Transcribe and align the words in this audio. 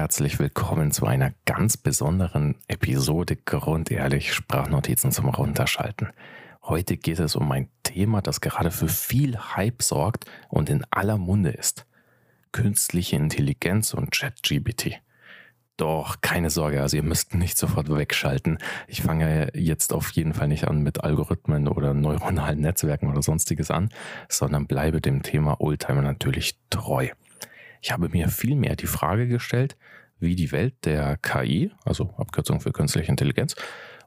herzlich 0.00 0.38
willkommen 0.38 0.92
zu 0.92 1.04
einer 1.04 1.34
ganz 1.44 1.76
besonderen 1.76 2.54
Episode 2.68 3.36
Grundehrlich 3.36 4.32
Sprachnotizen 4.32 5.12
zum 5.12 5.28
Runterschalten. 5.28 6.08
Heute 6.62 6.96
geht 6.96 7.18
es 7.18 7.36
um 7.36 7.52
ein 7.52 7.68
Thema, 7.82 8.22
das 8.22 8.40
gerade 8.40 8.70
für 8.70 8.88
viel 8.88 9.36
Hype 9.36 9.82
sorgt 9.82 10.24
und 10.48 10.70
in 10.70 10.86
aller 10.90 11.18
Munde 11.18 11.50
ist. 11.50 11.84
Künstliche 12.50 13.16
Intelligenz 13.16 13.92
und 13.92 14.10
ChatGBT. 14.10 15.02
Doch 15.76 16.22
keine 16.22 16.48
Sorge, 16.48 16.80
also 16.80 16.96
ihr 16.96 17.02
müsst 17.02 17.34
nicht 17.34 17.58
sofort 17.58 17.94
wegschalten. 17.94 18.56
Ich 18.88 19.02
fange 19.02 19.50
jetzt 19.54 19.92
auf 19.92 20.12
jeden 20.12 20.32
Fall 20.32 20.48
nicht 20.48 20.66
an 20.66 20.80
mit 20.82 21.04
Algorithmen 21.04 21.68
oder 21.68 21.92
neuronalen 21.92 22.60
Netzwerken 22.60 23.10
oder 23.10 23.20
sonstiges 23.20 23.70
an, 23.70 23.90
sondern 24.30 24.66
bleibe 24.66 25.02
dem 25.02 25.22
Thema 25.22 25.60
Oldtimer 25.60 26.00
natürlich 26.00 26.58
treu. 26.70 27.10
Ich 27.80 27.92
habe 27.92 28.08
mir 28.08 28.28
vielmehr 28.28 28.76
die 28.76 28.86
Frage 28.86 29.26
gestellt, 29.26 29.76
wie 30.18 30.36
die 30.36 30.52
Welt 30.52 30.74
der 30.84 31.16
KI, 31.16 31.72
also 31.84 32.14
Abkürzung 32.18 32.60
für 32.60 32.72
künstliche 32.72 33.10
Intelligenz, 33.10 33.56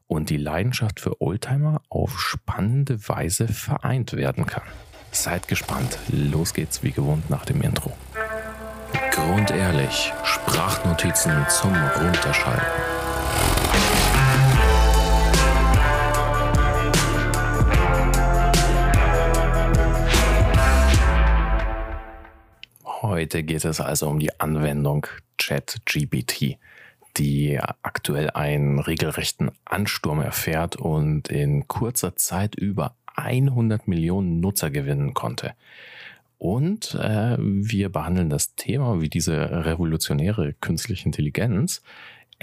und 0.08 0.30
die 0.30 0.38
Leidenschaft 0.38 1.00
für 1.00 1.22
Oldtimer 1.22 1.82
auf 1.90 2.20
spannende 2.20 3.08
Weise 3.10 3.48
vereint 3.48 4.14
werden 4.14 4.46
kann. 4.46 4.64
Seid 5.12 5.48
gespannt. 5.48 5.98
Los 6.10 6.54
geht's 6.54 6.84
wie 6.84 6.92
gewohnt 6.92 7.30
nach 7.30 7.46
dem 7.46 7.62
Intro. 7.62 7.96
Grundehrlich, 9.12 10.14
Sprachnotizen 10.24 11.34
zum 11.50 11.74
Runterschalten. 11.74 13.03
Heute 23.24 23.44
geht 23.44 23.64
es 23.64 23.80
also 23.80 24.10
um 24.10 24.20
die 24.20 24.38
Anwendung 24.42 25.08
ChatGPT, 25.38 26.58
die 27.16 27.58
aktuell 27.82 28.30
einen 28.32 28.80
regelrechten 28.80 29.50
Ansturm 29.64 30.20
erfährt 30.20 30.76
und 30.76 31.30
in 31.30 31.66
kurzer 31.70 32.18
Zeit 32.18 32.54
über 32.56 32.98
100 33.16 33.88
Millionen 33.88 34.42
Nutzer 34.42 34.72
gewinnen 34.72 35.14
konnte. 35.14 35.54
Und 36.38 36.96
äh, 36.96 37.38
wir 37.40 37.88
behandeln 37.88 38.30
das 38.30 38.56
Thema, 38.56 39.00
wie 39.00 39.08
diese 39.08 39.64
revolutionäre 39.64 40.52
künstliche 40.60 41.06
Intelligenz 41.06 41.82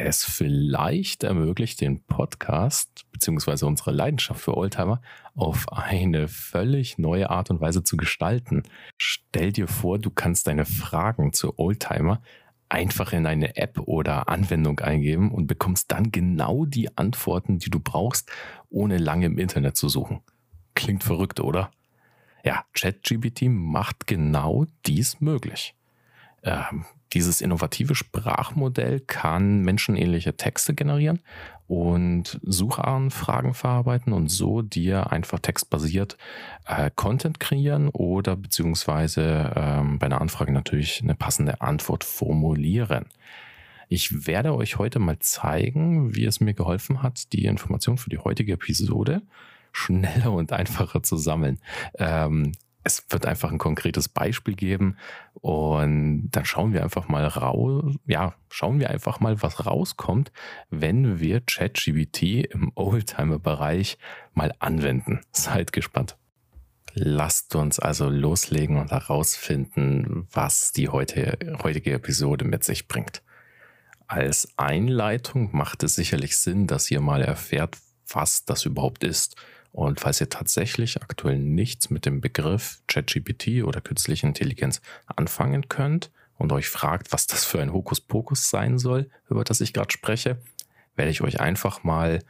es 0.00 0.24
vielleicht 0.24 1.24
ermöglicht, 1.24 1.80
den 1.80 2.02
Podcast 2.04 3.04
beziehungsweise 3.12 3.66
unsere 3.66 3.92
Leidenschaft 3.92 4.40
für 4.40 4.56
Oldtimer 4.56 5.02
auf 5.34 5.70
eine 5.72 6.28
völlig 6.28 6.98
neue 6.98 7.30
Art 7.30 7.50
und 7.50 7.60
Weise 7.60 7.82
zu 7.82 7.96
gestalten. 7.96 8.62
Stell 8.96 9.52
dir 9.52 9.68
vor, 9.68 9.98
du 9.98 10.10
kannst 10.10 10.46
deine 10.46 10.64
Fragen 10.64 11.32
zu 11.32 11.58
Oldtimer 11.58 12.22
einfach 12.68 13.12
in 13.12 13.26
eine 13.26 13.56
App 13.56 13.80
oder 13.80 14.28
Anwendung 14.28 14.80
eingeben 14.80 15.32
und 15.32 15.46
bekommst 15.46 15.90
dann 15.90 16.12
genau 16.12 16.64
die 16.64 16.96
Antworten, 16.96 17.58
die 17.58 17.70
du 17.70 17.80
brauchst, 17.80 18.30
ohne 18.70 18.96
lange 18.96 19.26
im 19.26 19.38
Internet 19.38 19.76
zu 19.76 19.88
suchen. 19.88 20.20
Klingt 20.74 21.04
verrückt, 21.04 21.40
oder? 21.40 21.70
Ja, 22.44 22.64
ChatGPT 22.72 23.42
macht 23.48 24.06
genau 24.06 24.66
dies 24.86 25.20
möglich. 25.20 25.74
Ähm, 26.42 26.86
dieses 27.12 27.40
innovative 27.40 27.94
Sprachmodell 27.94 29.00
kann 29.00 29.60
menschenähnliche 29.60 30.36
Texte 30.36 30.74
generieren 30.74 31.20
und 31.66 32.40
Suchanfragen 32.42 33.54
verarbeiten 33.54 34.12
und 34.12 34.28
so 34.28 34.62
dir 34.62 35.12
einfach 35.12 35.38
textbasiert 35.38 36.16
äh, 36.66 36.90
Content 36.94 37.40
kreieren 37.40 37.88
oder 37.88 38.36
beziehungsweise 38.36 39.52
ähm, 39.54 39.98
bei 39.98 40.06
einer 40.06 40.20
Anfrage 40.20 40.52
natürlich 40.52 41.00
eine 41.02 41.14
passende 41.14 41.60
Antwort 41.60 42.04
formulieren. 42.04 43.06
Ich 43.88 44.26
werde 44.26 44.54
euch 44.54 44.78
heute 44.78 45.00
mal 45.00 45.18
zeigen, 45.18 46.14
wie 46.14 46.24
es 46.24 46.40
mir 46.40 46.54
geholfen 46.54 47.02
hat, 47.02 47.32
die 47.32 47.46
Information 47.46 47.98
für 47.98 48.10
die 48.10 48.18
heutige 48.18 48.52
Episode 48.52 49.22
schneller 49.72 50.32
und 50.32 50.52
einfacher 50.52 51.02
zu 51.02 51.16
sammeln. 51.16 51.58
Ähm, 51.98 52.52
es 52.82 53.04
wird 53.10 53.26
einfach 53.26 53.50
ein 53.50 53.58
konkretes 53.58 54.08
Beispiel 54.08 54.54
geben 54.54 54.96
und 55.34 56.30
dann 56.30 56.44
schauen 56.44 56.72
wir 56.72 56.82
einfach 56.82 57.08
mal 57.08 57.26
raus, 57.26 57.94
ja, 58.06 58.34
schauen 58.48 58.80
wir 58.80 58.90
einfach 58.90 59.20
mal, 59.20 59.42
was 59.42 59.66
rauskommt, 59.66 60.32
wenn 60.70 61.20
wir 61.20 61.40
ChatGBT 61.40 62.46
im 62.52 62.72
Oldtimer-Bereich 62.74 63.98
mal 64.32 64.52
anwenden. 64.58 65.20
Seid 65.32 65.72
gespannt. 65.72 66.16
Lasst 66.94 67.54
uns 67.54 67.78
also 67.78 68.08
loslegen 68.08 68.76
und 68.76 68.90
herausfinden, 68.90 70.26
was 70.32 70.72
die 70.72 70.88
heute, 70.88 71.38
heutige 71.62 71.92
Episode 71.92 72.44
mit 72.44 72.64
sich 72.64 72.88
bringt. 72.88 73.22
Als 74.08 74.48
Einleitung 74.56 75.50
macht 75.52 75.84
es 75.84 75.94
sicherlich 75.94 76.36
Sinn, 76.36 76.66
dass 76.66 76.90
ihr 76.90 77.00
mal 77.00 77.22
erfährt, 77.22 77.76
was 78.08 78.44
das 78.44 78.64
überhaupt 78.64 79.04
ist 79.04 79.36
und 79.72 80.00
falls 80.00 80.20
ihr 80.20 80.28
tatsächlich 80.28 81.00
aktuell 81.02 81.38
nichts 81.38 81.90
mit 81.90 82.04
dem 82.06 82.20
Begriff 82.20 82.82
ChatGPT 82.88 83.62
oder 83.64 83.80
künstliche 83.80 84.26
Intelligenz 84.26 84.80
anfangen 85.06 85.68
könnt 85.68 86.10
und 86.38 86.52
euch 86.52 86.68
fragt, 86.68 87.12
was 87.12 87.26
das 87.26 87.44
für 87.44 87.60
ein 87.62 87.72
Hokuspokus 87.72 88.50
sein 88.50 88.78
soll, 88.78 89.08
über 89.28 89.44
das 89.44 89.60
ich 89.60 89.72
gerade 89.72 89.92
spreche, 89.92 90.40
werde 90.96 91.10
ich 91.10 91.20
euch 91.20 91.40
einfach 91.40 91.84
mal 91.84 92.20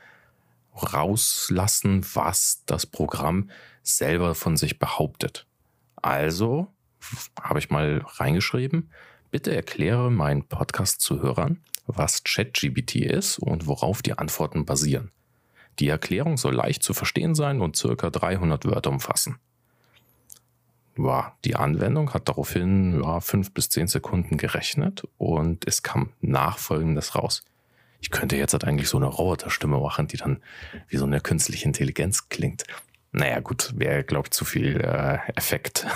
rauslassen, 0.75 2.05
was 2.15 2.63
das 2.67 2.87
Programm 2.87 3.51
selber 3.83 4.35
von 4.35 4.57
sich 4.57 4.79
behauptet. 4.79 5.47
Also 5.97 6.69
habe 7.41 7.59
ich 7.59 7.71
mal 7.71 8.05
reingeschrieben, 8.05 8.91
bitte 9.31 9.55
erkläre 9.55 10.11
meinen 10.11 10.47
Podcast-Zuhörern, 10.47 11.63
was 11.87 12.23
ChatGPT 12.25 12.97
ist 12.97 13.39
und 13.39 13.67
worauf 13.67 14.03
die 14.03 14.17
Antworten 14.19 14.65
basieren. 14.67 15.11
Die 15.81 15.89
Erklärung 15.89 16.37
soll 16.37 16.55
leicht 16.55 16.83
zu 16.83 16.93
verstehen 16.93 17.35
sein 17.35 17.61
und 17.61 17.75
circa 17.75 18.11
300 18.11 18.67
Wörter 18.67 18.91
umfassen. 18.91 19.39
Die 21.47 21.57
Anwendung 21.57 22.13
hat 22.13 22.29
daraufhin 22.29 23.03
ja, 23.03 23.21
5 23.21 23.55
bis 23.55 23.71
10 23.71 23.89
Sekunden 23.89 24.37
gerechnet 24.37 25.09
und 25.17 25.67
es 25.67 25.83
kam 25.83 26.11
nachfolgendes 26.21 27.15
raus. 27.15 27.43
Ich 28.03 28.11
könnte 28.11 28.37
jetzt 28.37 28.53
halt 28.53 28.65
eigentlich 28.65 28.91
so 28.91 28.99
eine 28.99 29.07
Roboterstimme 29.07 29.79
machen, 29.79 30.09
die 30.09 30.19
dann 30.19 30.43
wie 30.89 30.99
so 30.99 31.07
eine 31.07 31.21
künstliche 31.21 31.65
Intelligenz 31.65 32.29
klingt. 32.29 32.65
Naja, 33.13 33.41
gut, 33.41 33.73
wäre, 33.77 34.05
glaube 34.05 34.27
ich, 34.27 34.33
zu 34.33 34.45
viel 34.45 34.81
äh, 34.81 35.19
Effekt. 35.37 35.87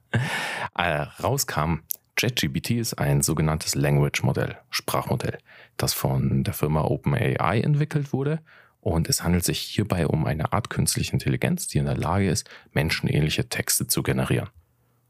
äh, 0.78 1.06
rauskam, 1.22 1.80
ChatGPT 2.16 2.72
ist 2.72 2.94
ein 2.94 3.22
sogenanntes 3.22 3.74
Language-Modell, 3.74 4.56
Sprachmodell, 4.70 5.38
das 5.78 5.94
von 5.94 6.44
der 6.44 6.54
Firma 6.54 6.82
OpenAI 6.82 7.60
entwickelt 7.60 8.12
wurde 8.12 8.40
und 8.86 9.08
es 9.08 9.24
handelt 9.24 9.44
sich 9.44 9.58
hierbei 9.58 10.06
um 10.06 10.26
eine 10.26 10.52
Art 10.52 10.70
künstliche 10.70 11.12
Intelligenz, 11.12 11.66
die 11.66 11.78
in 11.78 11.86
der 11.86 11.96
Lage 11.96 12.30
ist, 12.30 12.48
menschenähnliche 12.70 13.48
Texte 13.48 13.88
zu 13.88 14.04
generieren. 14.04 14.48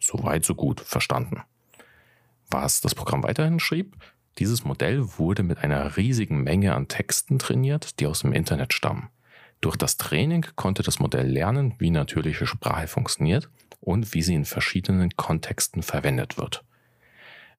Soweit, 0.00 0.46
so 0.46 0.54
gut, 0.54 0.80
verstanden. 0.80 1.42
Was 2.48 2.80
das 2.80 2.94
Programm 2.94 3.22
weiterhin 3.22 3.60
schrieb, 3.60 3.94
dieses 4.38 4.64
Modell 4.64 5.18
wurde 5.18 5.42
mit 5.42 5.58
einer 5.58 5.98
riesigen 5.98 6.42
Menge 6.42 6.74
an 6.74 6.88
Texten 6.88 7.38
trainiert, 7.38 8.00
die 8.00 8.06
aus 8.06 8.20
dem 8.20 8.32
Internet 8.32 8.72
stammen. 8.72 9.10
Durch 9.60 9.76
das 9.76 9.98
Training 9.98 10.46
konnte 10.54 10.82
das 10.82 10.98
Modell 10.98 11.28
lernen, 11.28 11.74
wie 11.78 11.90
natürliche 11.90 12.46
Sprache 12.46 12.88
funktioniert 12.88 13.50
und 13.80 14.14
wie 14.14 14.22
sie 14.22 14.36
in 14.36 14.46
verschiedenen 14.46 15.10
Kontexten 15.16 15.82
verwendet 15.82 16.38
wird. 16.38 16.64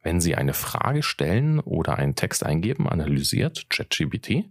Wenn 0.01 0.19
Sie 0.19 0.33
eine 0.33 0.55
Frage 0.55 1.03
stellen 1.03 1.59
oder 1.59 1.97
einen 1.97 2.15
Text 2.15 2.43
eingeben, 2.43 2.89
analysiert 2.89 3.69
ChatGPT 3.69 4.45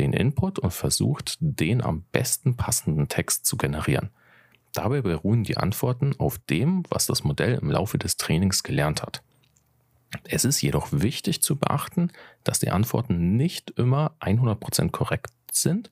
den 0.00 0.12
Input 0.12 0.58
und 0.58 0.72
versucht, 0.72 1.36
den 1.40 1.82
am 1.82 2.02
besten 2.12 2.56
passenden 2.56 3.08
Text 3.08 3.46
zu 3.46 3.56
generieren. 3.56 4.10
Dabei 4.72 5.02
beruhen 5.02 5.44
die 5.44 5.56
Antworten 5.56 6.14
auf 6.18 6.38
dem, 6.38 6.84
was 6.90 7.06
das 7.06 7.24
Modell 7.24 7.58
im 7.60 7.70
Laufe 7.70 7.98
des 7.98 8.16
Trainings 8.16 8.62
gelernt 8.62 9.02
hat. 9.02 9.22
Es 10.24 10.44
ist 10.44 10.60
jedoch 10.60 10.88
wichtig 10.90 11.42
zu 11.42 11.56
beachten, 11.56 12.10
dass 12.44 12.60
die 12.60 12.70
Antworten 12.70 13.36
nicht 13.36 13.70
immer 13.70 14.16
100% 14.20 14.90
korrekt 14.90 15.32
sind 15.52 15.90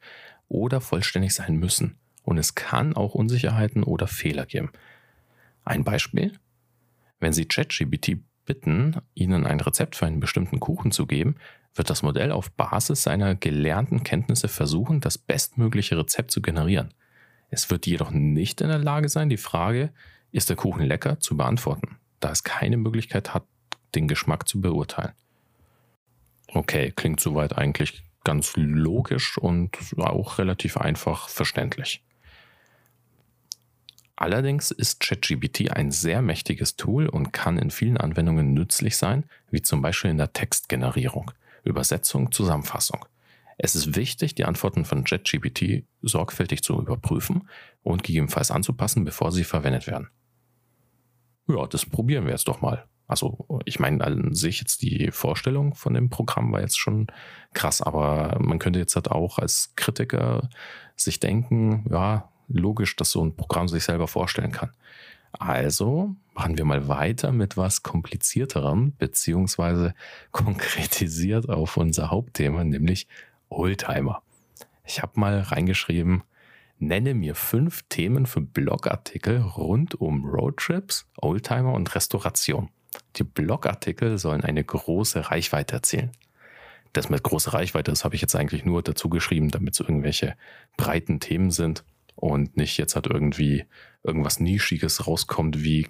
oder 0.48 0.80
vollständig 0.80 1.34
sein 1.34 1.56
müssen. 1.56 1.96
Und 2.24 2.38
es 2.38 2.54
kann 2.54 2.94
auch 2.94 3.14
Unsicherheiten 3.14 3.84
oder 3.84 4.06
Fehler 4.06 4.46
geben. 4.46 4.70
Ein 5.64 5.84
Beispiel. 5.84 6.38
Wenn 7.20 7.32
Sie 7.32 7.46
ChatGPT 7.46 8.18
bitten, 8.44 8.96
Ihnen 9.14 9.46
ein 9.46 9.60
Rezept 9.60 9.96
für 9.96 10.06
einen 10.06 10.20
bestimmten 10.20 10.60
Kuchen 10.60 10.92
zu 10.92 11.06
geben, 11.06 11.36
wird 11.78 11.90
das 11.90 12.02
Modell 12.02 12.32
auf 12.32 12.50
Basis 12.50 13.02
seiner 13.02 13.34
gelernten 13.34 14.02
Kenntnisse 14.02 14.48
versuchen, 14.48 15.00
das 15.00 15.16
bestmögliche 15.16 15.96
Rezept 15.96 16.30
zu 16.30 16.42
generieren. 16.42 16.92
Es 17.50 17.70
wird 17.70 17.86
jedoch 17.86 18.10
nicht 18.10 18.60
in 18.60 18.68
der 18.68 18.78
Lage 18.78 19.08
sein, 19.08 19.28
die 19.28 19.36
Frage, 19.36 19.92
ist 20.32 20.50
der 20.50 20.56
Kuchen 20.56 20.84
lecker, 20.84 21.20
zu 21.20 21.36
beantworten, 21.36 21.96
da 22.20 22.30
es 22.30 22.44
keine 22.44 22.76
Möglichkeit 22.76 23.32
hat, 23.32 23.44
den 23.94 24.08
Geschmack 24.08 24.46
zu 24.48 24.60
beurteilen. 24.60 25.12
Okay, 26.48 26.92
klingt 26.94 27.20
soweit 27.20 27.56
eigentlich 27.56 28.02
ganz 28.24 28.52
logisch 28.56 29.38
und 29.38 29.78
auch 29.96 30.38
relativ 30.38 30.76
einfach 30.76 31.28
verständlich. 31.28 32.02
Allerdings 34.16 34.72
ist 34.72 35.00
ChatGPT 35.00 35.70
ein 35.70 35.92
sehr 35.92 36.22
mächtiges 36.22 36.74
Tool 36.76 37.08
und 37.08 37.32
kann 37.32 37.56
in 37.56 37.70
vielen 37.70 37.96
Anwendungen 37.96 38.52
nützlich 38.52 38.96
sein, 38.96 39.24
wie 39.50 39.62
zum 39.62 39.80
Beispiel 39.80 40.10
in 40.10 40.18
der 40.18 40.32
Textgenerierung, 40.32 41.30
Übersetzung, 41.64 42.32
Zusammenfassung. 42.32 43.04
Es 43.56 43.74
ist 43.74 43.96
wichtig, 43.96 44.34
die 44.36 44.44
Antworten 44.44 44.84
von 44.84 45.04
ChatGPT 45.04 45.84
sorgfältig 46.00 46.62
zu 46.62 46.80
überprüfen 46.80 47.48
und 47.82 48.04
gegebenenfalls 48.04 48.50
anzupassen, 48.50 49.04
bevor 49.04 49.32
sie 49.32 49.44
verwendet 49.44 49.86
werden. 49.88 50.08
Ja, 51.48 51.66
das 51.66 51.84
probieren 51.84 52.24
wir 52.24 52.32
jetzt 52.32 52.46
doch 52.46 52.60
mal. 52.60 52.84
Also 53.08 53.62
ich 53.64 53.80
meine 53.80 54.04
an 54.04 54.34
sich 54.34 54.60
jetzt 54.60 54.82
die 54.82 55.10
Vorstellung 55.10 55.74
von 55.74 55.94
dem 55.94 56.10
Programm 56.10 56.52
war 56.52 56.60
jetzt 56.60 56.78
schon 56.78 57.06
krass, 57.54 57.80
aber 57.80 58.38
man 58.38 58.58
könnte 58.58 58.78
jetzt 58.78 58.94
halt 58.96 59.10
auch 59.10 59.38
als 59.38 59.72
Kritiker 59.76 60.50
sich 60.94 61.18
denken, 61.18 61.86
ja, 61.90 62.30
logisch, 62.48 62.96
dass 62.96 63.10
so 63.10 63.24
ein 63.24 63.34
Programm 63.34 63.66
sich 63.66 63.84
selber 63.84 64.08
vorstellen 64.08 64.52
kann. 64.52 64.72
Also 65.32 66.14
machen 66.34 66.56
wir 66.56 66.64
mal 66.64 66.88
weiter 66.88 67.32
mit 67.32 67.56
was 67.56 67.82
komplizierterem, 67.82 68.94
beziehungsweise 68.96 69.94
konkretisiert 70.32 71.48
auf 71.48 71.76
unser 71.76 72.10
Hauptthema, 72.10 72.64
nämlich 72.64 73.06
Oldtimer. 73.48 74.22
Ich 74.84 75.02
habe 75.02 75.20
mal 75.20 75.40
reingeschrieben, 75.40 76.22
Nenne 76.80 77.14
mir 77.14 77.34
fünf 77.34 77.82
Themen 77.88 78.24
für 78.26 78.40
Blogartikel 78.40 79.40
rund 79.40 80.00
um 80.00 80.24
Roadtrips, 80.24 81.08
Oldtimer 81.16 81.72
und 81.72 81.92
Restauration. 81.92 82.70
Die 83.16 83.24
Blogartikel 83.24 84.16
sollen 84.18 84.44
eine 84.44 84.62
große 84.62 85.28
Reichweite 85.28 85.74
erzielen. 85.74 86.12
Das 86.92 87.10
mit 87.10 87.24
großer 87.24 87.52
Reichweite, 87.52 87.90
das 87.90 88.04
habe 88.04 88.14
ich 88.14 88.20
jetzt 88.20 88.36
eigentlich 88.36 88.64
nur 88.64 88.82
dazu 88.82 89.08
geschrieben, 89.08 89.50
damit 89.50 89.74
es 89.74 89.80
irgendwelche 89.80 90.36
breiten 90.76 91.18
Themen 91.18 91.50
sind 91.50 91.84
und 92.18 92.56
nicht 92.56 92.76
jetzt 92.78 92.96
hat 92.96 93.06
irgendwie 93.06 93.64
irgendwas 94.02 94.40
Nischiges 94.40 95.06
rauskommt, 95.06 95.62
wie 95.62 95.86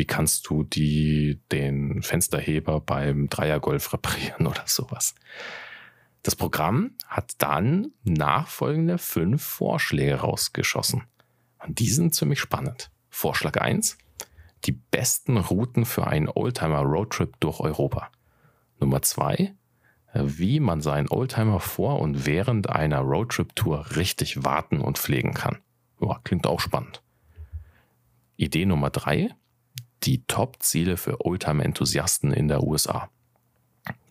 wie 0.00 0.06
kannst 0.06 0.48
du 0.48 0.62
die, 0.62 1.40
den 1.52 2.02
Fensterheber 2.02 2.80
beim 2.80 3.28
Dreiergolf 3.28 3.92
reparieren 3.92 4.46
oder 4.46 4.62
sowas. 4.64 5.14
Das 6.22 6.36
Programm 6.36 6.92
hat 7.06 7.34
dann 7.36 7.92
nachfolgende 8.04 8.96
fünf 8.96 9.42
Vorschläge 9.42 10.14
rausgeschossen. 10.14 11.04
Und 11.58 11.78
die 11.78 11.90
sind 11.90 12.14
ziemlich 12.14 12.40
spannend. 12.40 12.90
Vorschlag 13.10 13.60
1. 13.60 13.98
Die 14.64 14.72
besten 14.72 15.36
Routen 15.36 15.84
für 15.84 16.06
einen 16.06 16.28
Oldtimer 16.28 16.80
Roadtrip 16.80 17.38
durch 17.40 17.60
Europa. 17.60 18.10
Nummer 18.78 19.02
2. 19.02 19.54
Wie 20.12 20.58
man 20.60 20.80
seinen 20.80 21.08
Oldtimer 21.08 21.60
vor 21.60 22.00
und 22.00 22.26
während 22.26 22.68
einer 22.68 23.00
Roadtrip-Tour 23.00 23.96
richtig 23.96 24.44
warten 24.44 24.80
und 24.80 24.98
pflegen 24.98 25.34
kann. 25.34 25.58
Ja, 26.00 26.20
klingt 26.24 26.46
auch 26.46 26.60
spannend. 26.60 27.02
Idee 28.36 28.66
Nummer 28.66 28.90
3. 28.90 29.30
Die 30.02 30.24
Top-Ziele 30.26 30.96
für 30.96 31.24
Oldtimer-Enthusiasten 31.24 32.32
in 32.32 32.48
der 32.48 32.62
USA. 32.62 33.10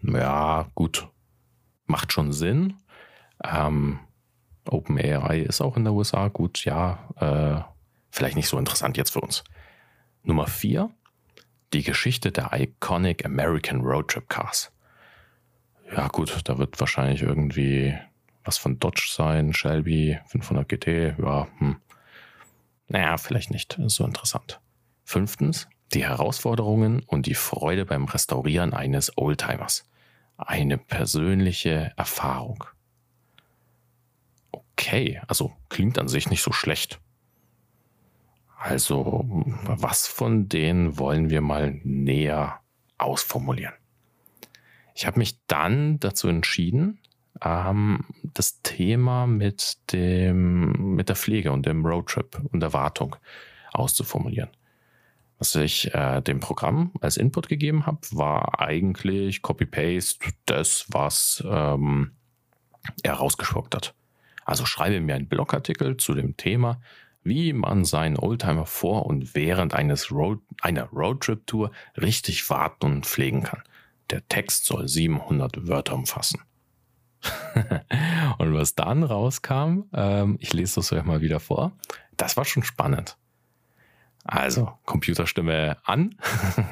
Ja, 0.03 0.67
gut, 0.75 1.07
macht 1.87 2.13
schon 2.13 2.31
Sinn. 2.31 2.75
Ähm, 3.43 3.99
OpenAI 4.65 5.39
ist 5.39 5.61
auch 5.61 5.77
in 5.77 5.83
der 5.83 5.93
USA. 5.93 6.27
Gut, 6.27 6.63
ja, 6.63 6.99
äh, 7.15 7.61
vielleicht 8.11 8.35
nicht 8.35 8.47
so 8.47 8.57
interessant 8.57 8.97
jetzt 8.97 9.11
für 9.11 9.21
uns. 9.21 9.43
Nummer 10.23 10.47
vier, 10.47 10.91
die 11.73 11.83
Geschichte 11.83 12.31
der 12.31 12.51
Iconic 12.53 13.25
American 13.25 13.81
Roadtrip 13.81 14.29
Cars. 14.29 14.71
Ja, 15.95 16.07
gut, 16.07 16.41
da 16.45 16.57
wird 16.57 16.79
wahrscheinlich 16.79 17.21
irgendwie 17.21 17.97
was 18.43 18.57
von 18.57 18.79
Dodge 18.79 19.07
sein, 19.11 19.53
Shelby 19.53 20.19
500 20.27 20.67
GT, 20.67 21.15
ja, 21.21 21.47
hm. 21.57 21.77
Naja, 22.87 23.17
vielleicht 23.17 23.51
nicht 23.51 23.79
so 23.85 24.05
interessant. 24.05 24.59
Fünftens, 25.03 25.67
die 25.93 26.05
Herausforderungen 26.05 27.03
und 27.05 27.25
die 27.27 27.35
Freude 27.35 27.85
beim 27.85 28.05
Restaurieren 28.05 28.73
eines 28.73 29.17
Oldtimers 29.17 29.87
eine 30.37 30.77
persönliche 30.77 31.91
Erfahrung. 31.97 32.63
Okay, 34.51 35.21
also 35.27 35.51
klingt 35.67 35.99
an 35.99 36.07
sich 36.07 36.29
nicht 36.29 36.41
so 36.41 36.51
schlecht. 36.51 36.99
Also, 38.57 39.25
was 39.65 40.07
von 40.07 40.49
denen 40.49 40.97
wollen 40.97 41.29
wir 41.29 41.41
mal 41.41 41.79
näher 41.83 42.59
ausformulieren? 42.97 43.73
Ich 44.99 45.07
habe 45.07 45.17
mich 45.17 45.39
dann 45.47 45.97
dazu 46.01 46.27
entschieden, 46.27 46.99
ähm, 47.41 48.03
das 48.21 48.61
Thema 48.63 49.27
mit 49.27 49.77
dem, 49.93 50.95
mit 50.95 51.07
der 51.07 51.15
Pflege 51.15 51.53
und 51.53 51.65
dem 51.65 51.85
Roadtrip 51.85 52.37
und 52.51 52.59
der 52.59 52.73
Wartung 52.73 53.15
auszuformulieren. 53.71 54.49
Was 55.37 55.55
ich 55.55 55.95
äh, 55.95 56.19
dem 56.19 56.41
Programm 56.41 56.91
als 56.99 57.15
Input 57.15 57.47
gegeben 57.47 57.85
habe, 57.85 57.99
war 58.11 58.59
eigentlich 58.59 59.41
Copy-Paste 59.41 60.33
das, 60.45 60.85
was 60.89 61.41
ähm, 61.49 62.11
er 63.01 63.13
rausgespuckt 63.13 63.73
hat. 63.73 63.93
Also 64.43 64.65
schreibe 64.65 64.99
mir 64.99 65.15
einen 65.15 65.29
Blogartikel 65.29 65.95
zu 65.95 66.13
dem 66.13 66.35
Thema, 66.35 66.81
wie 67.23 67.53
man 67.53 67.85
seinen 67.85 68.17
Oldtimer 68.17 68.65
vor 68.65 69.05
und 69.05 69.33
während 69.33 69.73
eines 69.73 70.11
Road, 70.11 70.41
einer 70.59 70.89
Roadtrip-Tour 70.89 71.71
richtig 71.95 72.49
warten 72.49 72.85
und 72.87 73.05
pflegen 73.05 73.43
kann. 73.43 73.63
Der 74.09 74.27
Text 74.27 74.65
soll 74.65 74.87
700 74.87 75.67
Wörter 75.67 75.95
umfassen. 75.95 76.41
und 78.37 78.53
was 78.53 78.75
dann 78.75 79.03
rauskam, 79.03 79.83
ähm, 79.93 80.37
ich 80.39 80.53
lese 80.53 80.75
das 80.75 80.91
euch 80.91 81.03
mal 81.03 81.21
wieder 81.21 81.39
vor, 81.39 81.73
das 82.17 82.37
war 82.37 82.45
schon 82.45 82.63
spannend. 82.63 83.17
Also, 84.23 84.71
Computerstimme 84.85 85.77
an. 85.83 86.15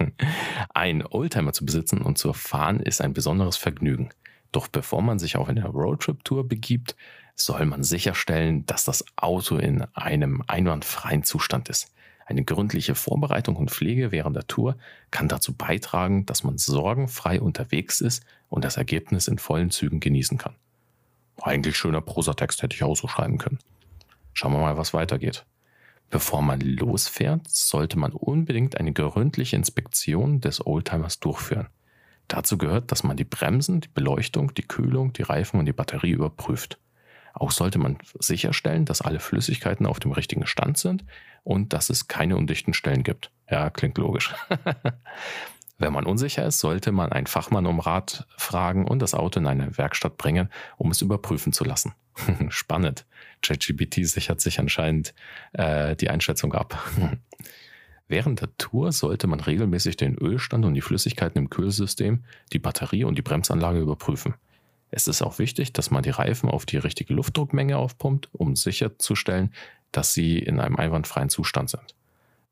ein 0.73 1.05
Oldtimer 1.05 1.53
zu 1.53 1.65
besitzen 1.65 2.01
und 2.01 2.17
zu 2.17 2.33
fahren 2.33 2.79
ist 2.79 3.01
ein 3.01 3.13
besonderes 3.13 3.57
Vergnügen. 3.57 4.09
Doch 4.51 4.67
bevor 4.67 5.01
man 5.01 5.19
sich 5.19 5.37
auf 5.37 5.47
eine 5.47 5.65
Roadtrip-Tour 5.65 6.47
begibt, 6.47 6.95
soll 7.35 7.65
man 7.65 7.83
sicherstellen, 7.83 8.65
dass 8.65 8.83
das 8.83 9.05
Auto 9.15 9.57
in 9.57 9.83
einem 9.93 10.43
einwandfreien 10.47 11.23
Zustand 11.23 11.69
ist. 11.69 11.93
Eine 12.29 12.43
gründliche 12.43 12.93
Vorbereitung 12.93 13.55
und 13.55 13.71
Pflege 13.71 14.11
während 14.11 14.35
der 14.35 14.47
Tour 14.47 14.75
kann 15.11 15.29
dazu 15.29 15.53
beitragen, 15.53 16.25
dass 16.25 16.43
man 16.43 16.57
sorgenfrei 16.57 17.39
unterwegs 17.39 18.01
ist 18.01 18.25
und 18.49 18.65
das 18.65 18.75
Ergebnis 18.75 19.29
in 19.29 19.39
vollen 19.39 19.71
Zügen 19.71 20.01
genießen 20.01 20.37
kann. 20.37 20.53
Eigentlich 21.41 21.77
schöner 21.77 22.01
Prosatext 22.01 22.61
hätte 22.61 22.75
ich 22.75 22.83
auch 22.83 22.97
so 22.97 23.07
schreiben 23.07 23.37
können. 23.37 23.59
Schauen 24.33 24.51
wir 24.51 24.59
mal, 24.59 24.75
was 24.75 24.93
weitergeht. 24.93 25.45
Bevor 26.09 26.41
man 26.41 26.59
losfährt, 26.59 27.47
sollte 27.47 27.97
man 27.97 28.11
unbedingt 28.11 28.77
eine 28.77 28.91
gründliche 28.91 29.55
Inspektion 29.55 30.41
des 30.41 30.65
Oldtimers 30.65 31.21
durchführen. 31.21 31.67
Dazu 32.27 32.57
gehört, 32.57 32.91
dass 32.91 33.03
man 33.03 33.15
die 33.15 33.23
Bremsen, 33.23 33.79
die 33.79 33.87
Beleuchtung, 33.87 34.53
die 34.53 34.67
Kühlung, 34.67 35.13
die 35.13 35.21
Reifen 35.21 35.61
und 35.61 35.65
die 35.65 35.73
Batterie 35.73 36.11
überprüft. 36.11 36.77
Auch 37.39 37.51
sollte 37.51 37.77
man 37.77 37.97
sicherstellen, 38.19 38.85
dass 38.85 39.01
alle 39.01 39.19
Flüssigkeiten 39.19 39.85
auf 39.85 39.99
dem 39.99 40.11
richtigen 40.11 40.47
Stand 40.47 40.77
sind 40.77 41.05
und 41.43 41.71
dass 41.73 41.89
es 41.89 42.07
keine 42.07 42.35
undichten 42.35 42.73
Stellen 42.73 43.03
gibt. 43.03 43.31
Ja, 43.49 43.69
klingt 43.69 43.97
logisch. 43.97 44.33
Wenn 45.77 45.93
man 45.93 46.07
unsicher 46.07 46.43
ist, 46.45 46.59
sollte 46.59 46.91
man 46.91 47.11
einen 47.11 47.27
Fachmann 47.27 47.67
um 47.67 47.79
Rat 47.79 48.25
fragen 48.35 48.87
und 48.87 48.99
das 48.99 49.13
Auto 49.13 49.39
in 49.39 49.45
eine 49.45 49.77
Werkstatt 49.77 50.17
bringen, 50.17 50.49
um 50.77 50.89
es 50.89 51.01
überprüfen 51.01 51.53
zu 51.53 51.63
lassen. 51.63 51.93
Spannend. 52.49 53.05
ChatGPT 53.43 54.07
sichert 54.07 54.41
sich 54.41 54.59
anscheinend 54.59 55.13
äh, 55.53 55.95
die 55.95 56.09
Einschätzung 56.09 56.53
ab. 56.53 56.83
Während 58.07 58.41
der 58.41 58.57
Tour 58.57 58.91
sollte 58.91 59.27
man 59.27 59.39
regelmäßig 59.39 59.97
den 59.97 60.15
Ölstand 60.15 60.65
und 60.65 60.73
die 60.73 60.81
Flüssigkeiten 60.81 61.37
im 61.37 61.49
Kühlsystem, 61.51 62.23
die 62.53 62.59
Batterie 62.59 63.03
und 63.03 63.17
die 63.17 63.21
Bremsanlage 63.21 63.79
überprüfen. 63.79 64.33
Es 64.89 65.07
ist 65.07 65.21
auch 65.21 65.39
wichtig, 65.39 65.73
dass 65.73 65.91
man 65.91 66.03
die 66.03 66.09
Reifen 66.09 66.49
auf 66.49 66.65
die 66.65 66.77
richtige 66.77 67.13
Luftdruckmenge 67.13 67.77
aufpumpt, 67.77 68.29
um 68.33 68.55
sicherzustellen, 68.55 69.53
dass 69.91 70.13
sie 70.13 70.39
in 70.39 70.59
einem 70.59 70.77
einwandfreien 70.77 71.29
Zustand 71.29 71.69
sind. 71.69 71.95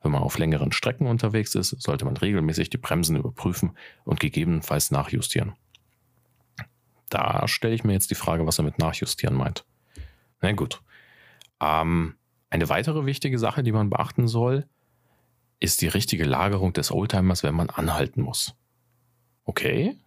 Wenn 0.02 0.12
man 0.12 0.22
auf 0.22 0.38
längeren 0.38 0.72
Strecken 0.72 1.08
unterwegs 1.08 1.56
ist, 1.56 1.82
sollte 1.82 2.06
man 2.06 2.18
regelmäßig 2.18 2.70
die 2.70 2.78
Bremsen 2.78 3.16
überprüfen 3.16 3.72
und 4.04 4.20
gegebenenfalls 4.20 4.92
nachjustieren. 4.92 5.54
Da 7.10 7.48
stelle 7.48 7.74
ich 7.74 7.84
mir 7.84 7.94
jetzt 7.94 8.12
die 8.12 8.16
Frage, 8.16 8.46
was 8.46 8.60
er 8.60 8.66
mit 8.66 8.78
nachjustieren 8.78 9.36
meint. 9.36 9.66
Na 10.42 10.52
gut. 10.52 10.82
Ähm, 11.62 12.16
eine 12.50 12.70
weitere 12.70 13.06
wichtige 13.06 13.40
Sache, 13.40 13.64
die 13.64 13.72
man 13.72 13.90
beachten 13.90 14.28
soll, 14.28 14.68
ist 15.60 15.82
die 15.82 15.88
richtige 15.88 16.26
Lagerung 16.26 16.74
des 16.74 16.92
Oldtimers, 16.92 17.44
wenn 17.44 17.56
man 17.56 17.70
anhalten 17.70 18.22
muss. 18.22 18.56
Okay. 19.46 19.98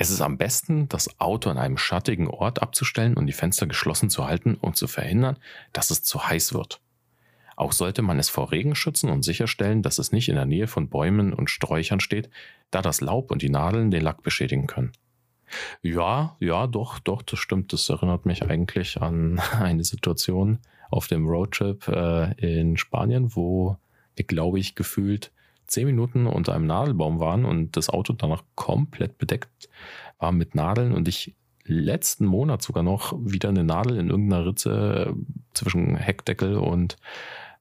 Es 0.00 0.08
ist 0.08 0.22
am 0.22 0.38
besten, 0.38 0.88
das 0.88 1.20
Auto 1.20 1.50
an 1.50 1.58
einem 1.58 1.76
schattigen 1.76 2.26
Ort 2.26 2.62
abzustellen 2.62 3.18
und 3.18 3.26
die 3.26 3.34
Fenster 3.34 3.66
geschlossen 3.66 4.08
zu 4.08 4.24
halten, 4.24 4.56
um 4.58 4.72
zu 4.72 4.88
verhindern, 4.88 5.36
dass 5.74 5.90
es 5.90 6.02
zu 6.02 6.26
heiß 6.26 6.54
wird. 6.54 6.80
Auch 7.54 7.72
sollte 7.72 8.00
man 8.00 8.18
es 8.18 8.30
vor 8.30 8.50
Regen 8.50 8.74
schützen 8.74 9.10
und 9.10 9.24
sicherstellen, 9.24 9.82
dass 9.82 9.98
es 9.98 10.10
nicht 10.10 10.30
in 10.30 10.36
der 10.36 10.46
Nähe 10.46 10.68
von 10.68 10.88
Bäumen 10.88 11.34
und 11.34 11.50
Sträuchern 11.50 12.00
steht, 12.00 12.30
da 12.70 12.80
das 12.80 13.02
Laub 13.02 13.30
und 13.30 13.42
die 13.42 13.50
Nadeln 13.50 13.90
den 13.90 14.00
Lack 14.00 14.22
beschädigen 14.22 14.66
können. 14.66 14.92
Ja, 15.82 16.34
ja, 16.40 16.66
doch, 16.66 16.98
doch, 16.98 17.20
das 17.20 17.38
stimmt. 17.38 17.74
Das 17.74 17.86
erinnert 17.90 18.24
mich 18.24 18.42
eigentlich 18.42 19.02
an 19.02 19.38
eine 19.60 19.84
Situation 19.84 20.60
auf 20.90 21.08
dem 21.08 21.26
Roadtrip 21.26 21.86
äh, 21.88 22.32
in 22.38 22.78
Spanien, 22.78 23.36
wo 23.36 23.76
glaube 24.16 24.58
ich, 24.60 24.74
gefühlt 24.74 25.30
zehn 25.70 25.86
Minuten 25.86 26.26
unter 26.26 26.54
einem 26.54 26.66
Nadelbaum 26.66 27.20
waren 27.20 27.44
und 27.44 27.76
das 27.76 27.88
Auto 27.88 28.12
danach 28.12 28.42
komplett 28.54 29.18
bedeckt 29.18 29.68
war 30.18 30.32
mit 30.32 30.54
Nadeln 30.54 30.92
und 30.92 31.08
ich 31.08 31.34
letzten 31.64 32.26
Monat 32.26 32.62
sogar 32.62 32.82
noch 32.82 33.14
wieder 33.20 33.48
eine 33.48 33.64
Nadel 33.64 33.96
in 33.96 34.10
irgendeiner 34.10 34.46
Ritze 34.46 35.14
zwischen 35.54 35.96
Heckdeckel 35.96 36.56
und 36.56 36.96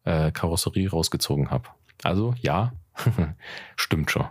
äh, 0.04 0.32
Karosserie 0.32 0.90
rausgezogen 0.90 1.52
habe. 1.52 1.70
Also 2.04 2.34
ja, 2.42 2.74
stimmt 3.76 4.10
schon. 4.10 4.26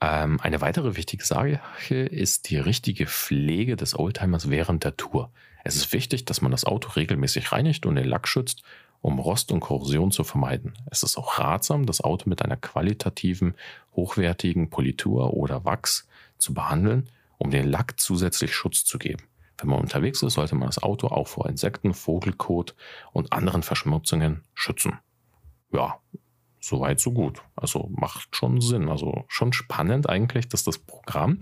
Ähm, 0.00 0.38
eine 0.40 0.60
weitere 0.60 0.96
wichtige 0.96 1.24
Sache 1.24 1.94
ist 1.94 2.50
die 2.50 2.58
richtige 2.58 3.06
Pflege 3.06 3.76
des 3.76 3.98
Oldtimers 3.98 4.50
während 4.50 4.84
der 4.84 4.96
Tour. 4.96 5.32
Es 5.64 5.76
ist 5.76 5.92
wichtig, 5.92 6.24
dass 6.24 6.40
man 6.40 6.52
das 6.52 6.64
Auto 6.64 6.90
regelmäßig 6.90 7.50
reinigt 7.52 7.84
und 7.86 7.96
den 7.96 8.06
Lack 8.06 8.28
schützt, 8.28 8.62
um 9.00 9.18
Rost 9.18 9.52
und 9.52 9.60
Korrosion 9.60 10.10
zu 10.10 10.24
vermeiden. 10.24 10.74
Es 10.90 11.02
ist 11.02 11.16
auch 11.16 11.38
ratsam, 11.38 11.86
das 11.86 12.00
Auto 12.00 12.28
mit 12.28 12.42
einer 12.42 12.56
qualitativen, 12.56 13.54
hochwertigen 13.94 14.70
Politur 14.70 15.34
oder 15.34 15.64
Wachs 15.64 16.06
zu 16.38 16.54
behandeln, 16.54 17.08
um 17.38 17.50
den 17.50 17.68
Lack 17.68 17.98
zusätzlich 18.00 18.54
Schutz 18.54 18.84
zu 18.84 18.98
geben. 18.98 19.22
Wenn 19.58 19.70
man 19.70 19.80
unterwegs 19.80 20.22
ist, 20.22 20.34
sollte 20.34 20.54
man 20.54 20.68
das 20.68 20.82
Auto 20.82 21.08
auch 21.08 21.26
vor 21.26 21.48
Insekten, 21.48 21.92
Vogelkot 21.92 22.74
und 23.12 23.32
anderen 23.32 23.62
Verschmutzungen 23.62 24.44
schützen. 24.54 24.98
Ja, 25.72 25.98
soweit 26.60 27.00
so 27.00 27.12
gut. 27.12 27.42
Also 27.56 27.90
macht 27.90 28.36
schon 28.36 28.60
Sinn. 28.60 28.88
Also 28.88 29.24
schon 29.26 29.52
spannend 29.52 30.08
eigentlich, 30.08 30.48
dass 30.48 30.62
das 30.62 30.78
Programm 30.78 31.40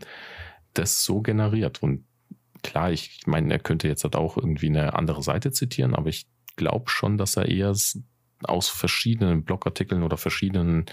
das 0.72 1.04
so 1.04 1.20
generiert. 1.20 1.82
Und 1.82 2.06
klar, 2.62 2.90
ich 2.90 3.20
meine, 3.26 3.52
er 3.52 3.58
könnte 3.58 3.86
jetzt 3.86 4.04
halt 4.04 4.16
auch 4.16 4.36
irgendwie 4.36 4.68
eine 4.68 4.94
andere 4.94 5.22
Seite 5.22 5.52
zitieren, 5.52 5.94
aber 5.94 6.08
ich 6.08 6.26
glaube 6.56 6.90
schon, 6.90 7.18
dass 7.18 7.36
er 7.36 7.48
eher 7.48 7.74
aus 8.44 8.68
verschiedenen 8.68 9.44
Blogartikeln 9.44 10.02
oder 10.02 10.16
verschiedenen 10.16 10.86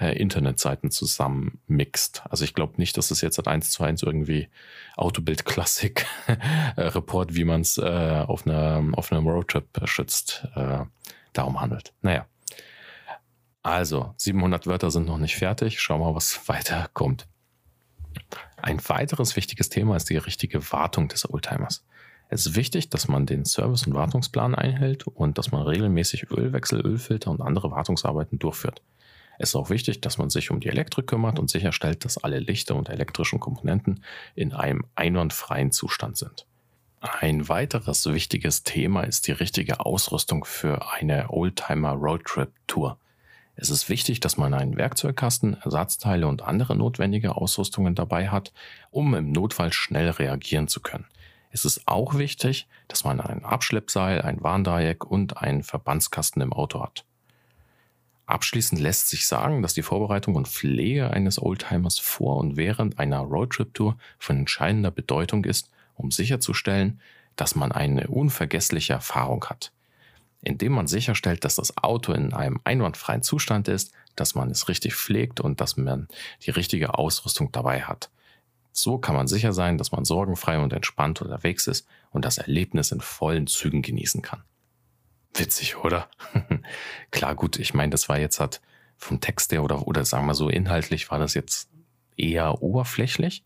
äh, 0.00 0.16
Internetseiten 0.18 0.90
zusammen 0.90 1.60
mixt. 1.66 2.22
Also 2.30 2.44
ich 2.44 2.54
glaube 2.54 2.74
nicht, 2.78 2.96
dass 2.96 3.10
es 3.10 3.20
jetzt 3.20 3.36
halt 3.38 3.48
eins 3.48 3.70
zu 3.70 3.82
eins 3.82 4.02
irgendwie 4.02 4.48
Autobild 4.96 5.44
Klassik 5.44 6.06
äh, 6.76 6.80
Report, 6.80 7.34
wie 7.34 7.44
man 7.44 7.60
es 7.60 7.76
äh, 7.78 8.24
auf, 8.26 8.46
einer, 8.46 8.82
auf 8.92 9.12
einem 9.12 9.28
Roadtrip 9.28 9.68
schützt, 9.84 10.48
äh, 10.54 10.84
darum 11.32 11.60
handelt. 11.60 11.92
Naja. 12.00 12.26
Also, 13.62 14.14
700 14.18 14.66
Wörter 14.68 14.92
sind 14.92 15.06
noch 15.06 15.18
nicht 15.18 15.36
fertig. 15.36 15.80
Schauen 15.80 16.00
wir 16.00 16.06
mal, 16.06 16.14
was 16.14 16.48
weiter 16.48 16.88
kommt. 16.92 17.26
Ein 18.56 18.80
weiteres 18.88 19.34
wichtiges 19.34 19.68
Thema 19.68 19.96
ist 19.96 20.08
die 20.08 20.16
richtige 20.16 20.72
Wartung 20.72 21.08
des 21.08 21.28
Oldtimers. 21.28 21.84
Es 22.28 22.46
ist 22.46 22.56
wichtig, 22.56 22.90
dass 22.90 23.06
man 23.06 23.24
den 23.26 23.44
Service- 23.44 23.86
und 23.86 23.94
Wartungsplan 23.94 24.54
einhält 24.54 25.06
und 25.06 25.38
dass 25.38 25.52
man 25.52 25.62
regelmäßig 25.62 26.30
Ölwechsel, 26.30 26.84
Ölfilter 26.84 27.30
und 27.30 27.40
andere 27.40 27.70
Wartungsarbeiten 27.70 28.38
durchführt. 28.38 28.82
Es 29.38 29.50
ist 29.50 29.56
auch 29.56 29.70
wichtig, 29.70 30.00
dass 30.00 30.18
man 30.18 30.30
sich 30.30 30.50
um 30.50 30.60
die 30.60 30.68
Elektrik 30.68 31.06
kümmert 31.06 31.38
und 31.38 31.50
sicherstellt, 31.50 32.04
dass 32.04 32.18
alle 32.18 32.38
Lichter 32.38 32.74
und 32.74 32.88
elektrischen 32.88 33.38
Komponenten 33.38 34.02
in 34.34 34.52
einem 34.52 34.84
einwandfreien 34.94 35.70
Zustand 35.72 36.16
sind. 36.16 36.46
Ein 37.00 37.48
weiteres 37.48 38.06
wichtiges 38.06 38.64
Thema 38.64 39.02
ist 39.02 39.28
die 39.28 39.32
richtige 39.32 39.80
Ausrüstung 39.80 40.44
für 40.44 40.92
eine 40.92 41.30
Oldtimer 41.30 41.92
Roadtrip 41.92 42.50
Tour. 42.66 42.98
Es 43.54 43.70
ist 43.70 43.88
wichtig, 43.88 44.20
dass 44.20 44.36
man 44.36 44.52
einen 44.54 44.76
Werkzeugkasten, 44.76 45.54
Ersatzteile 45.62 46.26
und 46.26 46.42
andere 46.42 46.74
notwendige 46.74 47.36
Ausrüstungen 47.36 47.94
dabei 47.94 48.28
hat, 48.28 48.52
um 48.90 49.14
im 49.14 49.30
Notfall 49.30 49.72
schnell 49.72 50.10
reagieren 50.10 50.68
zu 50.68 50.80
können. 50.80 51.06
Es 51.56 51.64
ist 51.64 51.88
auch 51.88 52.18
wichtig, 52.18 52.68
dass 52.86 53.04
man 53.04 53.18
ein 53.18 53.42
Abschleppseil, 53.42 54.20
ein 54.20 54.42
Warndreieck 54.42 55.06
und 55.06 55.38
einen 55.38 55.62
Verbandskasten 55.62 56.42
im 56.42 56.52
Auto 56.52 56.82
hat. 56.82 57.06
Abschließend 58.26 58.78
lässt 58.78 59.08
sich 59.08 59.26
sagen, 59.26 59.62
dass 59.62 59.72
die 59.72 59.80
Vorbereitung 59.80 60.34
und 60.34 60.48
Pflege 60.48 61.10
eines 61.10 61.40
Oldtimers 61.40 61.98
vor 61.98 62.36
und 62.36 62.58
während 62.58 62.98
einer 62.98 63.20
Roadtrip-Tour 63.20 63.96
von 64.18 64.36
entscheidender 64.36 64.90
Bedeutung 64.90 65.46
ist, 65.46 65.70
um 65.94 66.10
sicherzustellen, 66.10 67.00
dass 67.36 67.54
man 67.54 67.72
eine 67.72 68.08
unvergessliche 68.08 68.92
Erfahrung 68.92 69.46
hat 69.46 69.72
indem 70.42 70.74
man 70.74 70.86
sicherstellt, 70.86 71.44
dass 71.44 71.56
das 71.56 71.76
Auto 71.76 72.12
in 72.12 72.32
einem 72.32 72.60
einwandfreien 72.62 73.22
Zustand 73.22 73.66
ist, 73.66 73.92
dass 74.14 74.36
man 74.36 74.48
es 74.50 74.68
richtig 74.68 74.94
pflegt 74.94 75.40
und 75.40 75.60
dass 75.60 75.76
man 75.76 76.06
die 76.44 76.50
richtige 76.50 76.94
Ausrüstung 76.94 77.50
dabei 77.50 77.82
hat. 77.82 78.10
So 78.78 78.98
kann 78.98 79.16
man 79.16 79.26
sicher 79.26 79.54
sein, 79.54 79.78
dass 79.78 79.90
man 79.90 80.04
sorgenfrei 80.04 80.58
und 80.58 80.72
entspannt 80.74 81.22
unterwegs 81.22 81.66
ist 81.66 81.88
und 82.10 82.26
das 82.26 82.36
Erlebnis 82.36 82.92
in 82.92 83.00
vollen 83.00 83.46
Zügen 83.46 83.80
genießen 83.80 84.20
kann. 84.20 84.42
Witzig, 85.34 85.78
oder? 85.78 86.10
Klar, 87.10 87.34
gut, 87.34 87.58
ich 87.58 87.72
meine, 87.72 87.90
das 87.90 88.10
war 88.10 88.18
jetzt 88.18 88.38
halt 88.38 88.60
vom 88.98 89.20
Text 89.20 89.50
her 89.52 89.64
oder, 89.64 89.86
oder 89.88 90.04
sagen 90.04 90.26
wir 90.26 90.34
so 90.34 90.50
inhaltlich 90.50 91.10
war 91.10 91.18
das 91.18 91.32
jetzt 91.32 91.70
eher 92.18 92.62
oberflächlich, 92.62 93.44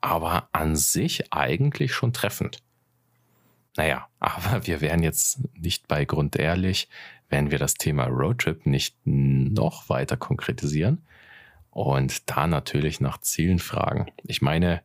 aber 0.00 0.48
an 0.50 0.74
sich 0.74 1.32
eigentlich 1.32 1.94
schon 1.94 2.12
treffend. 2.12 2.58
Naja, 3.76 4.08
aber 4.18 4.66
wir 4.66 4.80
wären 4.80 5.04
jetzt 5.04 5.40
nicht 5.54 5.86
bei 5.86 6.04
Grund 6.04 6.34
ehrlich, 6.34 6.88
wenn 7.28 7.52
wir 7.52 7.58
das 7.60 7.74
Thema 7.74 8.06
Roadtrip 8.06 8.66
nicht 8.66 8.96
noch 9.04 9.88
weiter 9.88 10.16
konkretisieren 10.16 11.04
und 11.76 12.30
da 12.30 12.46
natürlich 12.46 13.02
nach 13.02 13.18
Zielen 13.18 13.58
fragen. 13.58 14.06
Ich 14.22 14.40
meine, 14.40 14.80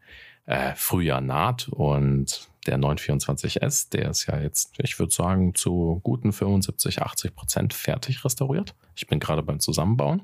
äh, 0.45 0.73
Frühjahr 0.75 1.21
naht 1.21 1.69
und 1.69 2.49
der 2.67 2.77
924S, 2.77 3.89
der 3.91 4.09
ist 4.09 4.25
ja 4.25 4.37
jetzt, 4.41 4.73
ich 4.77 4.99
würde 4.99 5.13
sagen, 5.13 5.55
zu 5.55 6.01
guten 6.03 6.33
75, 6.33 7.01
80 7.01 7.33
Prozent 7.33 7.73
fertig 7.73 8.25
restauriert. 8.25 8.75
Ich 8.93 9.07
bin 9.07 9.21
gerade 9.21 9.41
beim 9.41 9.61
Zusammenbauen. 9.61 10.23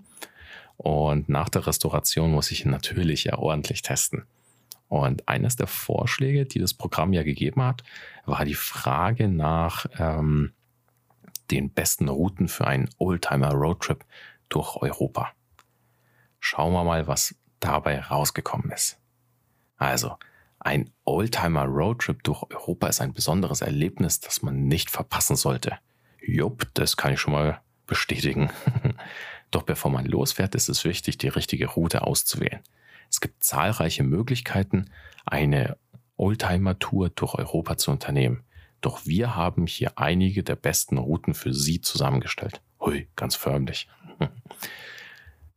Und 0.75 1.29
nach 1.29 1.47
der 1.47 1.65
Restauration 1.65 2.33
muss 2.33 2.51
ich 2.51 2.65
ihn 2.65 2.71
natürlich 2.71 3.23
ja 3.23 3.37
ordentlich 3.37 3.81
testen. 3.81 4.25
Und 4.89 5.25
eines 5.29 5.55
der 5.55 5.67
Vorschläge, 5.67 6.45
die 6.45 6.59
das 6.59 6.73
Programm 6.73 7.13
ja 7.13 7.23
gegeben 7.23 7.63
hat, 7.63 7.83
war 8.25 8.43
die 8.43 8.55
Frage 8.55 9.29
nach 9.29 9.85
ähm, 9.97 10.51
den 11.49 11.69
besten 11.69 12.09
Routen 12.09 12.49
für 12.49 12.67
einen 12.67 12.89
Oldtimer 12.97 13.53
Roadtrip 13.53 14.03
durch 14.49 14.75
Europa. 14.75 15.31
Schauen 16.39 16.73
wir 16.73 16.83
mal, 16.83 17.07
was 17.07 17.35
dabei 17.59 17.99
rausgekommen 17.99 18.71
ist. 18.71 18.99
Also, 19.77 20.17
ein 20.59 20.91
Oldtimer 21.05 21.65
Roadtrip 21.65 22.23
durch 22.23 22.43
Europa 22.51 22.87
ist 22.87 23.01
ein 23.01 23.13
besonderes 23.13 23.61
Erlebnis, 23.61 24.19
das 24.19 24.41
man 24.41 24.67
nicht 24.67 24.89
verpassen 24.89 25.35
sollte. 25.35 25.77
Jupp, 26.21 26.67
das 26.73 26.97
kann 26.97 27.13
ich 27.13 27.21
schon 27.21 27.33
mal 27.33 27.61
bestätigen. 27.85 28.49
Doch 29.51 29.63
bevor 29.63 29.91
man 29.91 30.05
losfährt, 30.05 30.55
ist 30.55 30.67
es 30.67 30.83
wichtig, 30.83 31.17
die 31.17 31.29
richtige 31.29 31.67
Route 31.67 32.01
auszuwählen. 32.01 32.61
Es 33.09 33.21
gibt 33.21 33.43
zahlreiche 33.43 34.03
Möglichkeiten, 34.03 34.89
eine 35.25 35.77
Oldtimer-Tour 36.17 37.09
durch 37.11 37.35
Europa 37.35 37.77
zu 37.77 37.91
unternehmen. 37.91 38.43
Doch 38.81 39.05
wir 39.05 39.35
haben 39.35 39.67
hier 39.67 39.97
einige 39.97 40.43
der 40.43 40.55
besten 40.55 40.97
Routen 40.97 41.33
für 41.33 41.53
Sie 41.53 41.81
zusammengestellt. 41.81 42.61
Hui, 42.79 43.07
ganz 43.15 43.35
förmlich. 43.35 43.87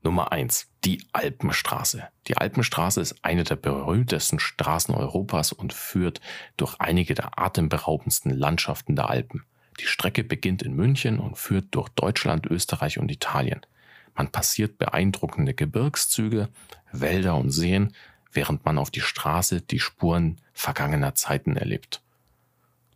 Nummer 0.02 0.32
eins: 0.32 0.68
Die 0.84 1.04
Alpenstraße. 1.12 2.08
Die 2.26 2.36
Alpenstraße 2.36 3.00
ist 3.00 3.16
eine 3.22 3.44
der 3.44 3.56
berühmtesten 3.56 4.38
Straßen 4.38 4.94
Europas 4.94 5.52
und 5.52 5.72
führt 5.72 6.20
durch 6.56 6.76
einige 6.78 7.14
der 7.14 7.38
atemberaubendsten 7.38 8.30
Landschaften 8.30 8.96
der 8.96 9.10
Alpen. 9.10 9.44
Die 9.78 9.86
Strecke 9.86 10.24
beginnt 10.24 10.62
in 10.62 10.74
München 10.74 11.18
und 11.18 11.36
führt 11.36 11.66
durch 11.74 11.88
Deutschland, 11.90 12.46
Österreich 12.46 12.98
und 12.98 13.10
Italien. 13.10 13.60
Man 14.14 14.30
passiert 14.30 14.78
beeindruckende 14.78 15.54
Gebirgszüge, 15.54 16.48
Wälder 16.92 17.36
und 17.36 17.50
Seen, 17.50 17.94
während 18.32 18.64
man 18.64 18.78
auf 18.78 18.90
die 18.90 19.00
Straße 19.00 19.60
die 19.60 19.80
Spuren 19.80 20.40
vergangener 20.52 21.14
Zeiten 21.14 21.56
erlebt. 21.56 22.02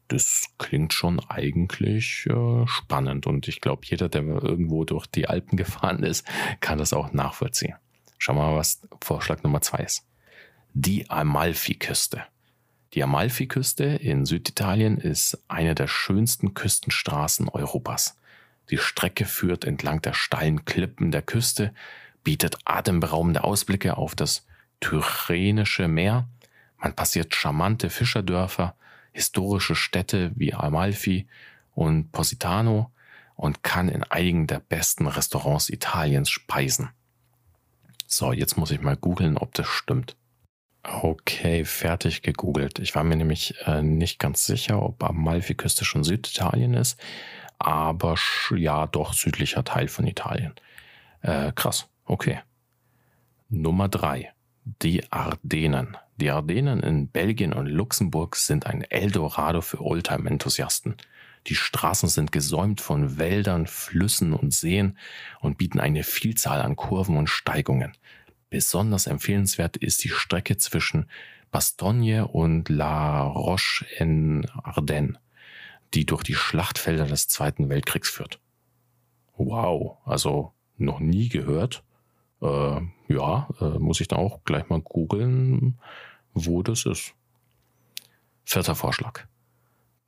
Das 0.08 0.50
klingt 0.58 0.92
schon 0.92 1.20
eigentlich 1.28 2.26
äh, 2.26 2.66
spannend 2.66 3.26
und 3.26 3.48
ich 3.48 3.60
glaube, 3.60 3.82
jeder, 3.86 4.08
der 4.08 4.22
irgendwo 4.22 4.84
durch 4.84 5.06
die 5.06 5.28
Alpen 5.28 5.56
gefahren 5.56 6.02
ist, 6.02 6.26
kann 6.60 6.78
das 6.78 6.92
auch 6.92 7.12
nachvollziehen. 7.12 7.74
Schauen 8.18 8.36
wir 8.36 8.50
mal, 8.50 8.56
was 8.56 8.80
Vorschlag 9.02 9.42
Nummer 9.42 9.60
zwei 9.60 9.78
ist. 9.78 10.06
Die 10.72 11.10
Amalfi-Küste. 11.10 12.24
Die 12.94 13.02
Amalfi-Küste 13.02 13.84
in 13.84 14.24
Süditalien 14.24 14.98
ist 14.98 15.42
eine 15.48 15.74
der 15.74 15.88
schönsten 15.88 16.54
Küstenstraßen 16.54 17.48
Europas. 17.48 18.16
Die 18.70 18.78
Strecke 18.78 19.24
führt 19.24 19.64
entlang 19.64 20.00
der 20.00 20.14
steilen 20.14 20.64
Klippen 20.64 21.10
der 21.10 21.22
Küste, 21.22 21.74
bietet 22.22 22.56
atemberaubende 22.64 23.44
Ausblicke 23.44 23.96
auf 23.96 24.14
das 24.14 24.46
Tyrrhenische 24.80 25.88
Meer. 25.88 26.28
Man 26.78 26.94
passiert 26.94 27.34
charmante 27.34 27.90
Fischerdörfer, 27.90 28.76
historische 29.14 29.76
Städte 29.76 30.32
wie 30.34 30.52
Amalfi 30.52 31.26
und 31.74 32.12
Positano 32.12 32.90
und 33.36 33.62
kann 33.62 33.88
in 33.88 34.02
einigen 34.04 34.46
der 34.46 34.60
besten 34.60 35.06
Restaurants 35.06 35.70
Italiens 35.70 36.28
speisen. 36.28 36.90
So, 38.06 38.32
jetzt 38.32 38.56
muss 38.56 38.70
ich 38.70 38.80
mal 38.80 38.96
googeln, 38.96 39.38
ob 39.38 39.54
das 39.54 39.66
stimmt. 39.66 40.16
Okay, 40.82 41.64
fertig 41.64 42.22
gegoogelt. 42.22 42.78
Ich 42.78 42.94
war 42.94 43.04
mir 43.04 43.16
nämlich 43.16 43.54
äh, 43.66 43.82
nicht 43.82 44.18
ganz 44.18 44.44
sicher, 44.44 44.82
ob 44.82 45.02
Amalfiküste 45.02 45.84
schon 45.84 46.04
Süditalien 46.04 46.74
ist, 46.74 47.00
aber 47.58 48.16
ja, 48.54 48.86
doch 48.86 49.14
südlicher 49.14 49.64
Teil 49.64 49.88
von 49.88 50.06
Italien. 50.06 50.52
Äh, 51.22 51.52
krass, 51.52 51.88
okay. 52.04 52.40
Nummer 53.48 53.88
drei: 53.88 54.32
Die 54.66 55.12
Ardenen. 55.12 55.94
Die 56.16 56.30
Ardenen 56.30 56.80
in 56.80 57.08
Belgien 57.08 57.52
und 57.52 57.66
Luxemburg 57.66 58.34
sind 58.34 58.64
ein 58.64 58.80
Eldorado 58.80 59.60
für 59.60 59.82
Oldtime-Enthusiasten. 59.82 60.96
Die 61.48 61.54
Straßen 61.54 62.08
sind 62.08 62.32
gesäumt 62.32 62.80
von 62.80 63.18
Wäldern, 63.18 63.66
Flüssen 63.66 64.32
und 64.32 64.54
Seen 64.54 64.96
und 65.40 65.58
bieten 65.58 65.80
eine 65.80 66.02
Vielzahl 66.02 66.62
an 66.62 66.76
Kurven 66.76 67.18
und 67.18 67.28
Steigungen. 67.28 67.92
Besonders 68.48 69.06
empfehlenswert 69.06 69.76
ist 69.76 70.02
die 70.02 70.08
Strecke 70.08 70.56
zwischen 70.56 71.10
Bastogne 71.50 72.26
und 72.26 72.70
La 72.70 73.20
Roche 73.20 73.84
en 73.98 74.46
Ardennes, 74.62 75.18
die 75.92 76.06
durch 76.06 76.22
die 76.22 76.34
Schlachtfelder 76.34 77.04
des 77.04 77.28
Zweiten 77.28 77.68
Weltkriegs 77.68 78.08
führt. 78.08 78.40
Wow, 79.36 79.98
also 80.06 80.54
noch 80.78 81.00
nie 81.00 81.28
gehört. 81.28 81.83
Äh, 82.44 82.80
ja, 83.08 83.48
äh, 83.60 83.78
muss 83.78 84.00
ich 84.00 84.08
dann 84.08 84.18
auch 84.18 84.44
gleich 84.44 84.68
mal 84.68 84.80
googeln, 84.80 85.78
wo 86.34 86.62
das 86.62 86.84
ist. 86.84 87.14
Vierter 88.44 88.74
Vorschlag. 88.74 89.26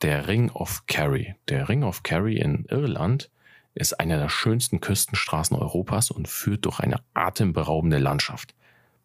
Der 0.02 0.28
Ring 0.28 0.50
of 0.50 0.85
Kerry. 0.87 1.35
Der 1.49 1.69
Ring 1.71 1.83
of 1.83 2.02
Kerry 2.02 2.37
in 2.37 2.66
Irland 2.66 3.31
ist 3.75 3.99
eine 3.99 4.19
der 4.19 4.28
schönsten 4.28 4.81
Küstenstraßen 4.81 5.57
Europas 5.57 6.11
und 6.11 6.28
führt 6.28 6.66
durch 6.66 6.81
eine 6.81 7.00
atemberaubende 7.14 7.99
Landschaft. 7.99 8.55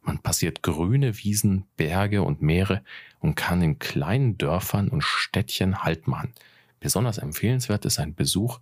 Man 0.01 0.19
passiert 0.19 0.63
grüne 0.63 1.17
Wiesen, 1.17 1.65
Berge 1.77 2.23
und 2.23 2.41
Meere 2.41 2.83
und 3.19 3.35
kann 3.35 3.61
in 3.61 3.79
kleinen 3.79 4.37
Dörfern 4.37 4.89
und 4.89 5.03
Städtchen 5.03 5.83
Halt 5.83 6.07
machen. 6.07 6.33
Besonders 6.79 7.19
empfehlenswert 7.19 7.85
ist 7.85 7.99
ein 7.99 8.15
Besuch 8.15 8.59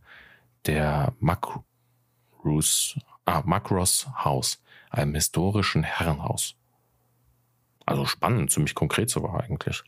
der 0.66 1.14
Macrus, 1.20 3.00
ah, 3.30 3.44
Macross 3.46 4.08
House, 4.24 4.62
einem 4.90 5.16
historischen 5.16 5.84
Herrenhaus. 5.84 6.56
Also 7.86 8.06
spannend, 8.06 8.52
ziemlich 8.52 8.76
konkret 8.76 9.10
sogar 9.10 9.40
eigentlich. 9.42 9.84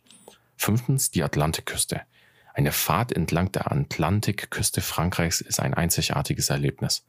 Fünftens 0.58 1.12
die 1.12 1.24
Atlantikküste. 1.24 2.02
Eine 2.54 2.72
Fahrt 2.72 3.12
entlang 3.12 3.52
der 3.52 3.72
Atlantikküste 3.72 4.82
Frankreichs 4.82 5.42
ist 5.42 5.60
ein 5.60 5.74
einzigartiges 5.74 6.50
Erlebnis. 6.50 7.06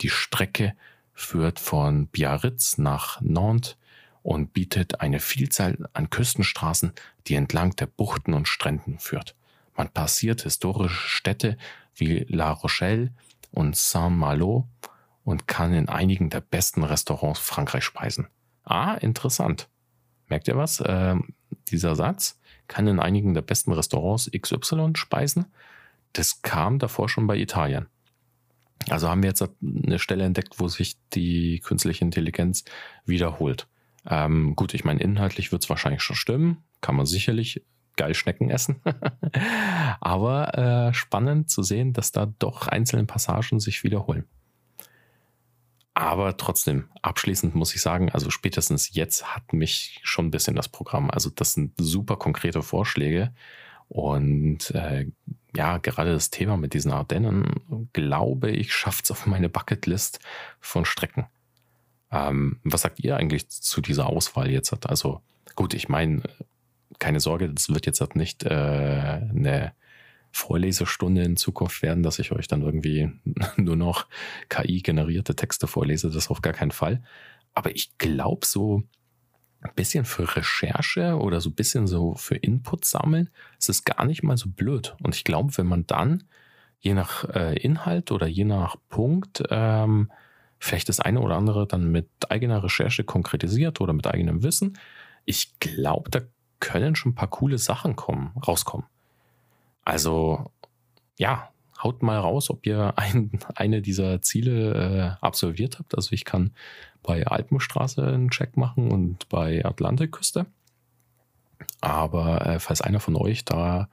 Die 0.00 0.10
Strecke 0.10 0.74
führt 1.14 1.58
von 1.58 2.06
Biarritz 2.06 2.78
nach 2.78 3.20
Nantes 3.20 3.76
und 4.22 4.52
bietet 4.52 5.00
eine 5.00 5.18
Vielzahl 5.18 5.88
an 5.94 6.10
Küstenstraßen, 6.10 6.92
die 7.26 7.34
entlang 7.34 7.74
der 7.76 7.86
Buchten 7.86 8.34
und 8.34 8.46
Stränden 8.46 8.98
führt. 8.98 9.34
Man 9.74 9.88
passiert 9.88 10.42
historische 10.42 11.08
Städte 11.08 11.56
wie 11.94 12.24
La 12.28 12.52
Rochelle 12.52 13.10
und 13.50 13.76
Saint-Malo 13.76 14.68
und 15.24 15.46
kann 15.46 15.72
in 15.72 15.88
einigen 15.88 16.30
der 16.30 16.40
besten 16.40 16.84
Restaurants 16.84 17.40
Frankreich 17.40 17.84
speisen. 17.84 18.28
Ah, 18.64 18.94
interessant. 18.94 19.68
Merkt 20.28 20.48
ihr 20.48 20.56
was? 20.56 20.80
Äh, 20.80 21.16
dieser 21.68 21.94
Satz 21.94 22.40
kann 22.68 22.86
in 22.86 23.00
einigen 23.00 23.34
der 23.34 23.42
besten 23.42 23.72
Restaurants 23.72 24.30
XY 24.30 24.92
speisen. 24.94 25.46
Das 26.12 26.42
kam 26.42 26.78
davor 26.78 27.08
schon 27.08 27.26
bei 27.26 27.36
Italien. 27.36 27.86
Also 28.88 29.08
haben 29.08 29.22
wir 29.22 29.28
jetzt 29.28 29.42
eine 29.42 29.98
Stelle 29.98 30.24
entdeckt, 30.24 30.58
wo 30.58 30.68
sich 30.68 30.96
die 31.12 31.60
künstliche 31.60 32.04
Intelligenz 32.04 32.64
wiederholt. 33.04 33.68
Ähm, 34.08 34.56
gut, 34.56 34.74
ich 34.74 34.84
meine, 34.84 35.00
inhaltlich 35.00 35.52
wird 35.52 35.62
es 35.62 35.70
wahrscheinlich 35.70 36.02
schon 36.02 36.16
stimmen. 36.16 36.64
Kann 36.80 36.96
man 36.96 37.06
sicherlich 37.06 37.64
geil 37.96 38.14
Schnecken 38.14 38.50
essen. 38.50 38.80
Aber 40.00 40.58
äh, 40.58 40.94
spannend 40.94 41.50
zu 41.50 41.62
sehen, 41.62 41.92
dass 41.92 42.10
da 42.10 42.26
doch 42.38 42.66
einzelne 42.68 43.04
Passagen 43.04 43.60
sich 43.60 43.84
wiederholen. 43.84 44.24
Aber 45.94 46.36
trotzdem, 46.36 46.88
abschließend 47.02 47.54
muss 47.54 47.74
ich 47.74 47.82
sagen, 47.82 48.10
also 48.10 48.30
spätestens 48.30 48.94
jetzt 48.94 49.34
hat 49.34 49.52
mich 49.52 50.00
schon 50.02 50.26
ein 50.26 50.30
bisschen 50.30 50.56
das 50.56 50.68
Programm. 50.68 51.10
Also 51.10 51.28
das 51.30 51.52
sind 51.52 51.74
super 51.76 52.16
konkrete 52.16 52.62
Vorschläge. 52.62 53.32
Und 53.88 54.70
äh, 54.70 55.06
ja, 55.54 55.76
gerade 55.76 56.12
das 56.12 56.30
Thema 56.30 56.56
mit 56.56 56.72
diesen 56.72 56.92
Ardennen, 56.92 57.88
glaube 57.92 58.50
ich, 58.50 58.72
schafft 58.72 59.04
es 59.04 59.10
auf 59.10 59.26
meine 59.26 59.50
Bucketlist 59.50 60.20
von 60.60 60.86
Strecken. 60.86 61.26
Ähm, 62.10 62.58
was 62.64 62.82
sagt 62.82 63.00
ihr 63.00 63.18
eigentlich 63.18 63.50
zu 63.50 63.82
dieser 63.82 64.06
Auswahl 64.06 64.50
jetzt? 64.50 64.86
Also 64.86 65.20
gut, 65.56 65.74
ich 65.74 65.90
meine, 65.90 66.22
keine 66.98 67.20
Sorge, 67.20 67.50
das 67.50 67.68
wird 67.68 67.84
jetzt 67.84 68.16
nicht 68.16 68.44
äh, 68.44 68.48
eine 68.48 69.72
Vorlesestunde 70.32 71.22
in 71.22 71.36
Zukunft 71.36 71.82
werden, 71.82 72.02
dass 72.02 72.18
ich 72.18 72.32
euch 72.32 72.48
dann 72.48 72.62
irgendwie 72.62 73.10
nur 73.56 73.76
noch 73.76 74.06
KI-generierte 74.48 75.36
Texte 75.36 75.66
vorlese. 75.66 76.10
Das 76.10 76.30
auf 76.30 76.42
gar 76.42 76.54
keinen 76.54 76.70
Fall. 76.70 77.02
Aber 77.54 77.74
ich 77.76 77.96
glaube, 77.98 78.46
so 78.46 78.82
ein 79.60 79.74
bisschen 79.74 80.04
für 80.04 80.36
Recherche 80.36 81.16
oder 81.18 81.40
so 81.40 81.50
ein 81.50 81.54
bisschen 81.54 81.86
so 81.86 82.14
für 82.14 82.34
Input 82.34 82.84
sammeln, 82.84 83.30
ist 83.58 83.68
es 83.68 83.84
gar 83.84 84.04
nicht 84.04 84.22
mal 84.22 84.36
so 84.36 84.48
blöd. 84.48 84.96
Und 85.02 85.14
ich 85.14 85.24
glaube, 85.24 85.56
wenn 85.56 85.66
man 85.66 85.86
dann 85.86 86.24
je 86.80 86.94
nach 86.94 87.24
äh, 87.28 87.56
Inhalt 87.58 88.10
oder 88.10 88.26
je 88.26 88.44
nach 88.44 88.76
Punkt 88.88 89.42
ähm, 89.50 90.10
vielleicht 90.58 90.88
das 90.88 90.98
eine 90.98 91.20
oder 91.20 91.36
andere 91.36 91.66
dann 91.66 91.90
mit 91.90 92.08
eigener 92.28 92.64
Recherche 92.64 93.04
konkretisiert 93.04 93.80
oder 93.80 93.92
mit 93.92 94.06
eigenem 94.06 94.42
Wissen, 94.42 94.78
ich 95.24 95.58
glaube, 95.60 96.10
da 96.10 96.20
können 96.58 96.96
schon 96.96 97.12
ein 97.12 97.16
paar 97.16 97.30
coole 97.30 97.58
Sachen 97.58 97.96
kommen, 97.96 98.32
rauskommen. 98.46 98.86
Also 99.84 100.50
ja, 101.18 101.50
haut 101.82 102.02
mal 102.02 102.18
raus, 102.18 102.50
ob 102.50 102.66
ihr 102.66 102.94
ein, 102.96 103.30
eine 103.54 103.82
dieser 103.82 104.22
Ziele 104.22 105.18
äh, 105.20 105.24
absolviert 105.24 105.78
habt. 105.78 105.94
Also 105.94 106.12
ich 106.12 106.24
kann 106.24 106.52
bei 107.02 107.26
Alpenstraße 107.26 108.06
einen 108.06 108.30
Check 108.30 108.56
machen 108.56 108.90
und 108.90 109.28
bei 109.28 109.64
Atlantikküste. 109.64 110.46
Aber 111.80 112.46
äh, 112.46 112.58
falls 112.60 112.80
einer 112.80 113.00
von 113.00 113.16
euch 113.16 113.44
da 113.44 113.88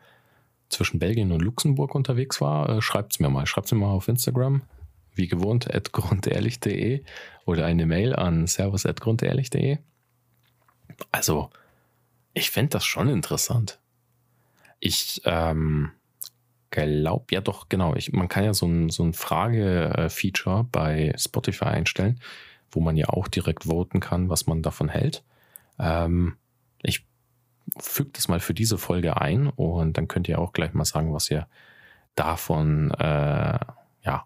zwischen 0.70 1.00
Belgien 1.00 1.32
und 1.32 1.42
Luxemburg 1.42 1.96
unterwegs 1.96 2.42
war, 2.42 2.70
äh, 2.70 2.82
schreibt 2.82 3.14
es 3.14 3.20
mir 3.20 3.30
mal. 3.30 3.46
Schreibt 3.46 3.68
es 3.68 3.72
mir 3.72 3.80
mal 3.80 3.92
auf 3.92 4.08
Instagram, 4.08 4.62
wie 5.16 5.28
gewohnt, 5.28 5.68
grundehrlich.de 5.92 7.04
oder 7.46 7.66
eine 7.66 7.86
Mail 7.86 8.16
an 8.16 8.46
servus.grundehrlich.de. 8.46 9.80
Also, 11.12 11.50
ich 12.34 12.52
fände 12.52 12.72
das 12.72 12.86
schon 12.86 13.10
interessant. 13.10 13.80
Ich 14.80 15.22
ähm, 15.26 15.92
glaube, 16.72 17.26
ja 17.32 17.42
doch, 17.42 17.70
genau. 17.70 17.96
Ich, 17.96 18.12
man 18.12 18.28
kann 18.28 18.44
ja 18.44 18.54
so 18.54 18.66
ein, 18.68 18.90
so 18.90 19.04
ein 19.04 19.14
Frage-Feature 19.14 20.66
bei 20.72 21.14
Spotify 21.18 21.66
einstellen, 21.66 22.20
wo 22.72 22.80
man 22.80 22.96
ja 22.96 23.10
auch 23.10 23.28
direkt 23.28 23.66
voten 23.66 24.00
kann, 24.00 24.30
was 24.30 24.48
man 24.48 24.62
davon 24.62 24.90
hält. 24.90 25.24
Ähm, 25.80 26.38
ich 26.82 27.06
füge 27.78 28.12
das 28.14 28.28
mal 28.28 28.40
für 28.40 28.54
diese 28.54 28.78
Folge 28.78 29.20
ein 29.20 29.48
und 29.48 29.98
dann 29.98 30.08
könnt 30.08 30.28
ihr 30.28 30.40
auch 30.40 30.54
gleich 30.54 30.74
mal 30.74 30.86
sagen, 30.86 31.14
was 31.14 31.30
ihr 31.30 31.48
davon, 32.16 32.92
äh, 32.92 33.60
ja, 34.04 34.26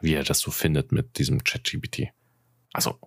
wie 0.00 0.12
ihr 0.12 0.24
das 0.24 0.40
so 0.40 0.50
findet 0.50 0.92
mit 0.92 1.18
diesem 1.18 1.44
ChatGPT. 1.44 2.08
Also 2.72 2.98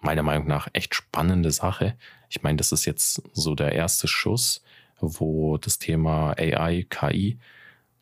meiner 0.00 0.22
Meinung 0.22 0.46
nach 0.46 0.68
echt 0.72 0.94
spannende 0.94 1.50
Sache. 1.50 1.96
Ich 2.28 2.42
meine, 2.42 2.56
das 2.56 2.72
ist 2.72 2.84
jetzt 2.84 3.22
so 3.32 3.54
der 3.54 3.72
erste 3.72 4.06
Schuss 4.06 4.62
wo 5.00 5.58
das 5.58 5.78
Thema 5.78 6.34
AI, 6.38 6.86
KI 6.88 7.38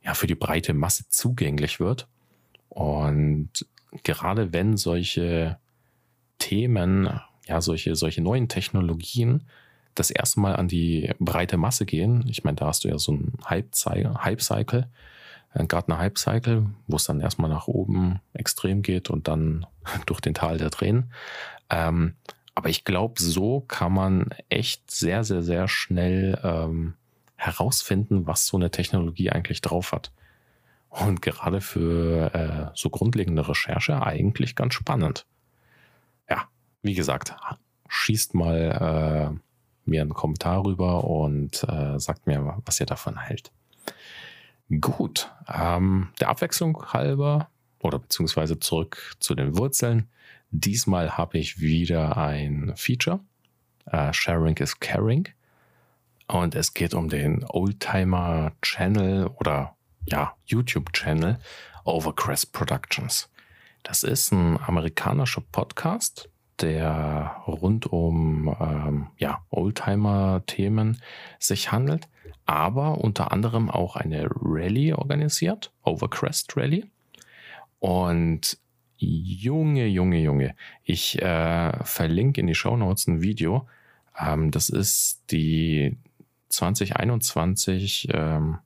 ja 0.04 0.14
für 0.14 0.26
die 0.26 0.34
breite 0.34 0.74
Masse 0.74 1.08
zugänglich 1.08 1.80
wird. 1.80 2.08
Und 2.68 3.50
gerade 4.02 4.52
wenn 4.52 4.76
solche 4.76 5.58
Themen, 6.38 7.20
ja, 7.46 7.60
solche, 7.60 7.94
solche 7.94 8.22
neuen 8.22 8.48
Technologien 8.48 9.44
das 9.94 10.10
erste 10.10 10.40
Mal 10.40 10.56
an 10.56 10.68
die 10.68 11.12
breite 11.18 11.56
Masse 11.56 11.84
gehen, 11.84 12.24
ich 12.28 12.44
meine, 12.44 12.56
da 12.56 12.66
hast 12.66 12.84
du 12.84 12.88
ja 12.88 12.98
so 12.98 13.12
einen 13.12 13.38
Hype-Cycle, 13.48 14.88
ein 15.54 15.68
Gartner 15.68 15.98
Hype-Cycle, 15.98 16.66
wo 16.86 16.96
es 16.96 17.04
dann 17.04 17.20
erstmal 17.20 17.50
nach 17.50 17.68
oben 17.68 18.20
extrem 18.32 18.82
geht 18.82 19.10
und 19.10 19.28
dann 19.28 19.66
durch 20.06 20.20
den 20.20 20.34
Tal 20.34 20.58
der 20.58 20.70
Tränen. 20.70 21.12
Ähm, 21.68 22.14
aber 22.54 22.68
ich 22.68 22.84
glaube, 22.84 23.20
so 23.20 23.60
kann 23.60 23.92
man 23.92 24.30
echt 24.48 24.90
sehr, 24.90 25.24
sehr, 25.24 25.42
sehr 25.42 25.68
schnell 25.68 26.38
ähm, 26.42 26.94
herausfinden, 27.36 28.26
was 28.26 28.46
so 28.46 28.56
eine 28.56 28.70
Technologie 28.70 29.30
eigentlich 29.30 29.60
drauf 29.60 29.92
hat. 29.92 30.12
Und 30.88 31.22
gerade 31.22 31.60
für 31.62 32.34
äh, 32.34 32.70
so 32.74 32.90
grundlegende 32.90 33.48
Recherche 33.48 34.02
eigentlich 34.02 34.54
ganz 34.54 34.74
spannend. 34.74 35.26
Ja, 36.28 36.44
wie 36.82 36.94
gesagt, 36.94 37.34
schießt 37.88 38.34
mal 38.34 39.32
äh, 39.34 39.90
mir 39.90 40.02
einen 40.02 40.14
Kommentar 40.14 40.64
rüber 40.64 41.04
und 41.04 41.64
äh, 41.64 41.98
sagt 41.98 42.26
mir, 42.26 42.60
was 42.64 42.78
ihr 42.78 42.86
davon 42.86 43.18
hält. 43.18 43.50
Gut, 44.80 45.30
ähm, 45.48 46.08
der 46.20 46.28
Abwechslung 46.28 46.92
halber 46.92 47.48
oder 47.80 47.98
beziehungsweise 47.98 48.60
zurück 48.60 49.16
zu 49.18 49.34
den 49.34 49.56
Wurzeln 49.56 50.08
Diesmal 50.54 51.16
habe 51.16 51.38
ich 51.38 51.60
wieder 51.60 52.16
ein 52.18 52.74
Feature 52.76 53.20
Äh, 53.86 54.12
Sharing 54.12 54.56
is 54.58 54.78
Caring. 54.78 55.28
Und 56.28 56.54
es 56.54 56.72
geht 56.74 56.94
um 56.94 57.08
den 57.08 57.44
Oldtimer-Channel 57.48 59.26
oder 59.26 59.74
ja, 60.06 60.34
YouTube-Channel 60.44 61.38
Overcrest 61.84 62.52
Productions. 62.52 63.28
Das 63.82 64.02
ist 64.04 64.30
ein 64.30 64.58
amerikanischer 64.60 65.42
Podcast, 65.50 66.28
der 66.60 67.42
rund 67.46 67.86
um 67.86 68.54
ähm, 68.60 69.08
ja, 69.16 69.42
Oldtimer-Themen 69.50 71.00
sich 71.40 71.72
handelt, 71.72 72.08
aber 72.44 72.98
unter 72.98 73.32
anderem 73.32 73.68
auch 73.70 73.96
eine 73.96 74.28
Rallye 74.30 74.92
organisiert, 74.92 75.72
Overcrest 75.82 76.56
Rally. 76.56 76.84
Und 77.80 78.58
Junge, 79.02 79.86
Junge, 79.86 80.20
Junge, 80.20 80.54
ich 80.84 81.20
äh, 81.20 81.84
verlinke 81.84 82.40
in 82.40 82.46
die 82.46 82.54
Show 82.54 82.76
Notes 82.76 83.08
ein 83.08 83.20
Video. 83.20 83.68
Ähm, 84.18 84.50
das 84.52 84.68
ist 84.68 85.22
die 85.30 85.96
2021 86.50 88.08
ähm, 88.12 88.58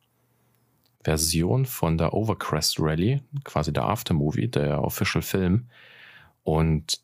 Version 1.02 1.64
von 1.64 1.96
der 1.96 2.12
Overcrest 2.12 2.80
Rally, 2.80 3.22
quasi 3.44 3.72
der 3.72 3.84
Aftermovie, 3.84 4.48
der 4.48 4.82
Official 4.82 5.22
Film. 5.22 5.68
Und 6.42 7.00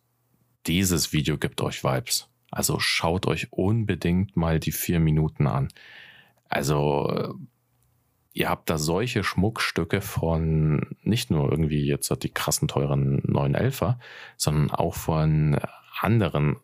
dieses 0.66 1.12
Video 1.12 1.38
gibt 1.38 1.62
euch 1.62 1.84
Vibes. 1.84 2.28
Also 2.50 2.78
schaut 2.80 3.26
euch 3.26 3.50
unbedingt 3.50 4.36
mal 4.36 4.60
die 4.60 4.72
vier 4.72 5.00
Minuten 5.00 5.46
an. 5.46 5.68
Also 6.48 7.34
ihr 8.32 8.48
habt 8.48 8.70
da 8.70 8.78
solche 8.78 9.24
Schmuckstücke 9.24 10.00
von 10.00 10.96
nicht 11.02 11.30
nur 11.30 11.50
irgendwie 11.50 11.84
jetzt 11.84 12.10
die 12.22 12.32
krassen 12.32 12.68
teuren 12.68 13.20
911er, 13.22 13.96
sondern 14.36 14.70
auch 14.70 14.94
von 14.94 15.58
anderen 16.00 16.56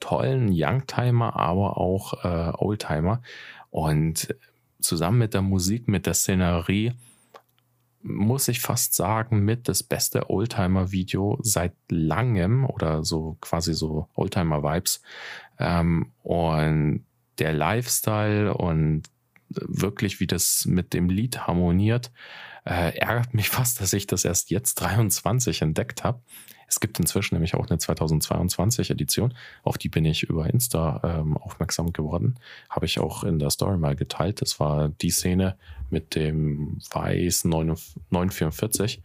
tollen 0.00 0.48
Youngtimer, 0.50 1.36
aber 1.36 1.78
auch 1.78 2.24
äh, 2.24 2.52
Oldtimer. 2.56 3.22
Und 3.70 4.34
zusammen 4.80 5.18
mit 5.18 5.34
der 5.34 5.42
Musik, 5.42 5.88
mit 5.88 6.06
der 6.06 6.14
Szenerie, 6.14 6.92
muss 8.02 8.48
ich 8.48 8.60
fast 8.60 8.94
sagen, 8.94 9.44
mit 9.44 9.66
das 9.66 9.82
beste 9.82 10.28
Oldtimer-Video 10.28 11.38
seit 11.42 11.72
langem 11.88 12.66
oder 12.66 13.02
so 13.02 13.38
quasi 13.40 13.72
so 13.72 14.08
Oldtimer-Vibes. 14.14 15.00
Ähm, 15.58 16.12
und 16.22 17.06
der 17.38 17.52
Lifestyle 17.52 18.54
und 18.54 19.04
wirklich, 19.48 20.20
wie 20.20 20.26
das 20.26 20.66
mit 20.66 20.94
dem 20.94 21.08
Lied 21.08 21.46
harmoniert, 21.46 22.12
äh, 22.64 22.96
ärgert 22.96 23.34
mich 23.34 23.48
fast, 23.50 23.80
dass 23.80 23.92
ich 23.92 24.06
das 24.06 24.24
erst 24.24 24.50
jetzt 24.50 24.74
23 24.76 25.62
entdeckt 25.62 26.04
habe. 26.04 26.20
Es 26.66 26.80
gibt 26.80 26.98
inzwischen 26.98 27.34
nämlich 27.34 27.54
auch 27.54 27.68
eine 27.68 27.78
2022 27.78 28.90
Edition, 28.90 29.34
auf 29.62 29.78
die 29.78 29.88
bin 29.88 30.04
ich 30.04 30.24
über 30.24 30.48
Insta 30.48 31.00
ähm, 31.04 31.36
aufmerksam 31.36 31.92
geworden. 31.92 32.34
Habe 32.70 32.86
ich 32.86 32.98
auch 32.98 33.22
in 33.22 33.38
der 33.38 33.50
Story 33.50 33.78
mal 33.78 33.94
geteilt. 33.94 34.40
Das 34.40 34.58
war 34.58 34.88
die 34.88 35.10
Szene 35.10 35.56
mit 35.90 36.14
dem 36.14 36.78
Weiß 36.90 37.44
944, 37.44 39.02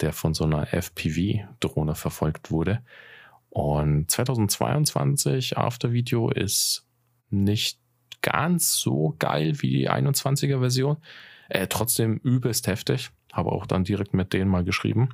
der 0.00 0.12
von 0.12 0.32
so 0.32 0.44
einer 0.44 0.72
FPV-Drohne 0.72 1.96
verfolgt 1.96 2.50
wurde. 2.50 2.82
Und 3.50 4.10
2022 4.10 5.58
After 5.58 5.92
Video 5.92 6.30
ist 6.30 6.86
nicht 7.28 7.81
ganz 8.22 8.74
so 8.74 9.14
geil 9.18 9.60
wie 9.60 9.70
die 9.70 9.90
21er 9.90 10.60
Version. 10.60 10.96
Äh, 11.48 11.66
trotzdem 11.66 12.18
übelst 12.18 12.66
heftig. 12.66 13.10
Habe 13.32 13.52
auch 13.52 13.66
dann 13.66 13.84
direkt 13.84 14.14
mit 14.14 14.32
denen 14.32 14.50
mal 14.50 14.64
geschrieben. 14.64 15.10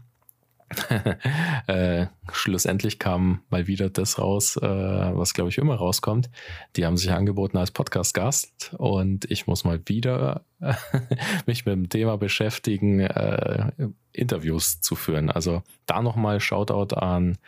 äh, 1.66 2.06
schlussendlich 2.30 2.98
kam 2.98 3.40
mal 3.48 3.66
wieder 3.66 3.88
das 3.88 4.18
raus, 4.18 4.56
äh, 4.56 4.62
was 4.62 5.32
glaube 5.32 5.50
ich 5.50 5.58
immer 5.58 5.76
rauskommt. 5.76 6.28
Die 6.76 6.84
haben 6.84 6.96
sich 6.96 7.10
angeboten 7.10 7.56
als 7.56 7.70
Podcast-Gast 7.70 8.74
und 8.76 9.30
ich 9.30 9.46
muss 9.46 9.64
mal 9.64 9.80
wieder 9.86 10.44
mich 11.46 11.64
mit 11.64 11.74
dem 11.74 11.88
Thema 11.88 12.18
beschäftigen, 12.18 13.00
äh, 13.00 13.70
Interviews 14.12 14.80
zu 14.80 14.94
führen. 14.94 15.30
Also 15.30 15.62
da 15.86 16.02
nochmal 16.02 16.40
Shoutout 16.40 16.94
an 16.94 17.38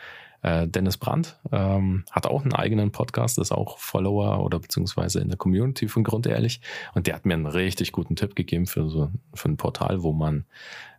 äh, 0.42 0.66
Dennis 0.66 0.96
Brandt, 0.96 1.38
ähm, 1.52 2.04
hat 2.10 2.26
auch 2.26 2.42
einen 2.42 2.54
eigenen 2.54 2.92
Podcast, 2.92 3.38
ist 3.38 3.52
auch 3.52 3.78
Follower 3.78 4.42
oder 4.42 4.58
beziehungsweise 4.58 5.20
in 5.20 5.28
der 5.28 5.36
Community 5.36 5.88
von 5.88 6.04
Grund 6.04 6.26
ehrlich. 6.26 6.60
Und 6.94 7.06
der 7.06 7.14
hat 7.14 7.26
mir 7.26 7.34
einen 7.34 7.46
richtig 7.46 7.92
guten 7.92 8.16
Tipp 8.16 8.34
gegeben 8.34 8.66
für 8.66 8.88
so 8.88 9.10
für 9.34 9.48
ein 9.48 9.56
Portal, 9.56 10.02
wo 10.02 10.12
man 10.12 10.44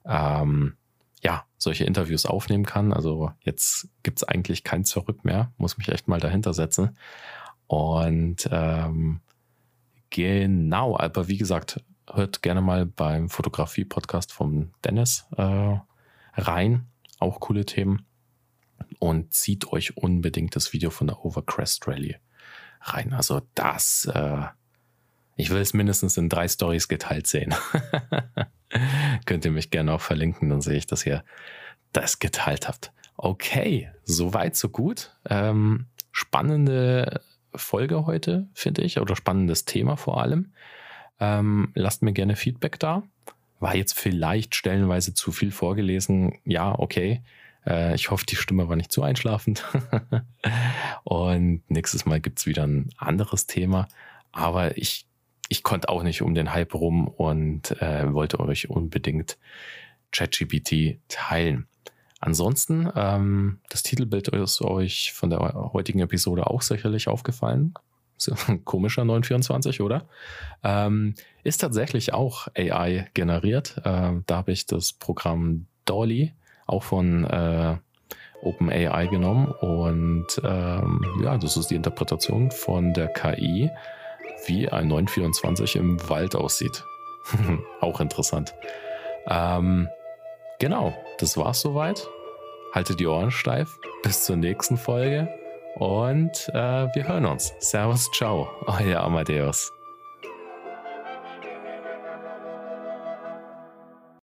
ähm, 0.06 0.74
ja, 1.24 1.46
solche 1.58 1.86
Interviews 1.86 2.26
aufnehmen 2.26 2.66
kann. 2.66 2.94
Also 2.94 3.32
jetzt 3.42 3.90
gibt 4.04 4.20
es 4.20 4.24
eigentlich 4.24 4.64
kein 4.64 4.86
Zurück 4.86 5.24
mehr, 5.24 5.52
muss 5.58 5.78
mich 5.78 5.90
echt 5.90 6.08
mal 6.08 6.20
dahinter 6.20 6.54
setzen. 6.54 6.98
Und 7.68 8.50
ähm, 8.52 9.22
genau, 10.10 10.98
aber 10.98 11.28
wie 11.28 11.38
gesagt, 11.38 11.84
hört 12.12 12.42
gerne 12.42 12.62
mal 12.62 12.86
beim 12.86 13.30
Fotografie-Podcast 13.30 14.34
vom 14.34 14.72
Dennis 14.84 15.26
äh, 15.38 15.78
rein. 16.36 16.88
Auch 17.20 17.40
coole 17.40 17.66
Themen. 17.66 18.06
Und 19.02 19.34
zieht 19.34 19.66
euch 19.72 19.98
unbedingt 19.98 20.56
das 20.56 20.74
Video 20.74 20.92
von 20.92 21.08
der 21.08 21.26
Overcrest 21.26 21.88
Rally 21.88 22.18
rein. 22.82 23.14
Also 23.14 23.42
das, 23.56 24.08
äh, 24.14 24.44
ich 25.36 25.50
will 25.50 25.60
es 25.60 25.74
mindestens 25.74 26.18
in 26.18 26.30
drei 26.30 26.48
Stories 26.48 26.88
geteilt 26.88 27.26
sehen. 27.26 27.56
Könnt 29.26 29.44
ihr 29.44 29.50
mich 29.50 29.72
gerne 29.72 29.92
auch 29.94 30.02
verlinken, 30.02 30.50
dann 30.50 30.62
sehe 30.62 30.78
ich, 30.78 30.86
dass 30.86 31.04
ihr 31.04 31.24
das 31.94 32.20
geteilt 32.20 32.68
habt. 32.68 32.92
Okay, 33.18 33.90
soweit, 34.04 34.56
so 34.56 34.70
gut. 34.70 35.18
Ähm, 35.28 35.88
spannende 36.12 37.22
Folge 37.56 38.06
heute, 38.06 38.50
finde 38.54 38.84
ich, 38.84 39.00
oder 39.00 39.16
spannendes 39.16 39.66
Thema 39.66 39.96
vor 39.96 40.22
allem. 40.22 40.54
Ähm, 41.20 41.72
lasst 41.74 42.04
mir 42.04 42.14
gerne 42.14 42.36
Feedback 42.36 42.78
da. 42.78 43.02
War 43.60 43.76
jetzt 43.76 43.98
vielleicht 43.98 44.54
stellenweise 44.54 45.16
zu 45.16 45.32
viel 45.32 45.52
vorgelesen. 45.52 46.38
Ja, 46.46 46.78
okay. 46.78 47.24
Äh, 47.66 47.96
ich 47.96 48.12
hoffe, 48.12 48.26
die 48.26 48.36
Stimme 48.36 48.68
war 48.70 48.76
nicht 48.76 48.92
zu 48.92 49.04
einschlafend. 49.04 49.66
Und 51.04 51.64
nächstes 51.70 52.06
Mal 52.06 52.20
gibt 52.20 52.40
es 52.40 52.46
wieder 52.46 52.66
ein 52.66 52.90
anderes 52.98 53.48
Thema. 53.48 53.88
Aber 54.32 54.78
ich 54.78 55.06
ich 55.52 55.64
konnte 55.64 55.90
auch 55.90 56.02
nicht 56.02 56.22
um 56.22 56.34
den 56.34 56.54
Hype 56.54 56.74
rum 56.74 57.10
und 57.10 57.72
äh, 57.82 58.14
wollte 58.14 58.40
euch 58.40 58.70
unbedingt 58.70 59.38
ChatGPT 60.14 61.02
teilen. 61.10 61.68
Ansonsten, 62.22 62.90
ähm, 62.96 63.60
das 63.68 63.84
Titelbild 63.84 64.30
ist 64.30 64.62
euch 64.62 65.12
von 65.12 65.30
der 65.30 65.40
heutigen 65.74 66.00
Episode 66.00 66.48
auch 66.48 66.62
sicherlich 66.62 67.10
aufgefallen. 67.10 67.74
Komischer 68.64 69.04
924, 69.04 69.82
oder? 69.82 70.08
Ähm, 70.64 71.16
ist 71.44 71.58
tatsächlich 71.58 72.14
auch 72.14 72.48
AI 72.56 73.10
generiert. 73.14 73.76
Äh, 73.84 74.22
da 74.26 74.36
habe 74.38 74.54
ich 74.54 74.68
das 74.68 74.94
Programm 74.94 75.66
Dolly 75.84 76.32
auch 76.72 76.84
von 76.84 77.26
äh, 77.26 77.76
OpenAI 78.42 79.08
genommen 79.08 79.48
und 79.48 80.28
ähm, 80.44 81.06
ja, 81.24 81.38
das 81.38 81.58
ist 81.58 81.68
die 81.68 81.76
Interpretation 81.76 82.50
von 82.52 82.94
der 82.94 83.08
KI 83.08 83.70
wie 84.48 84.70
ein 84.70 84.88
924 84.88 85.76
im 85.76 86.10
Wald 86.10 86.36
aussieht. 86.36 86.84
Auch 87.82 88.00
interessant. 88.00 88.54
Ähm, 89.28 89.88
genau, 90.60 90.94
das 91.20 91.38
war's 91.38 91.62
soweit. 91.62 92.08
Haltet 92.74 93.00
die 93.00 93.08
Ohren 93.08 93.32
steif. 93.32 93.78
Bis 94.04 94.24
zur 94.24 94.38
nächsten 94.38 94.78
Folge. 94.78 95.30
Und 95.76 96.50
äh, 96.54 96.88
wir 96.94 97.08
hören 97.08 97.26
uns. 97.26 97.54
Servus, 97.60 98.10
ciao. 98.12 98.50
Euer 98.66 99.02
Amadeus. 99.02 99.72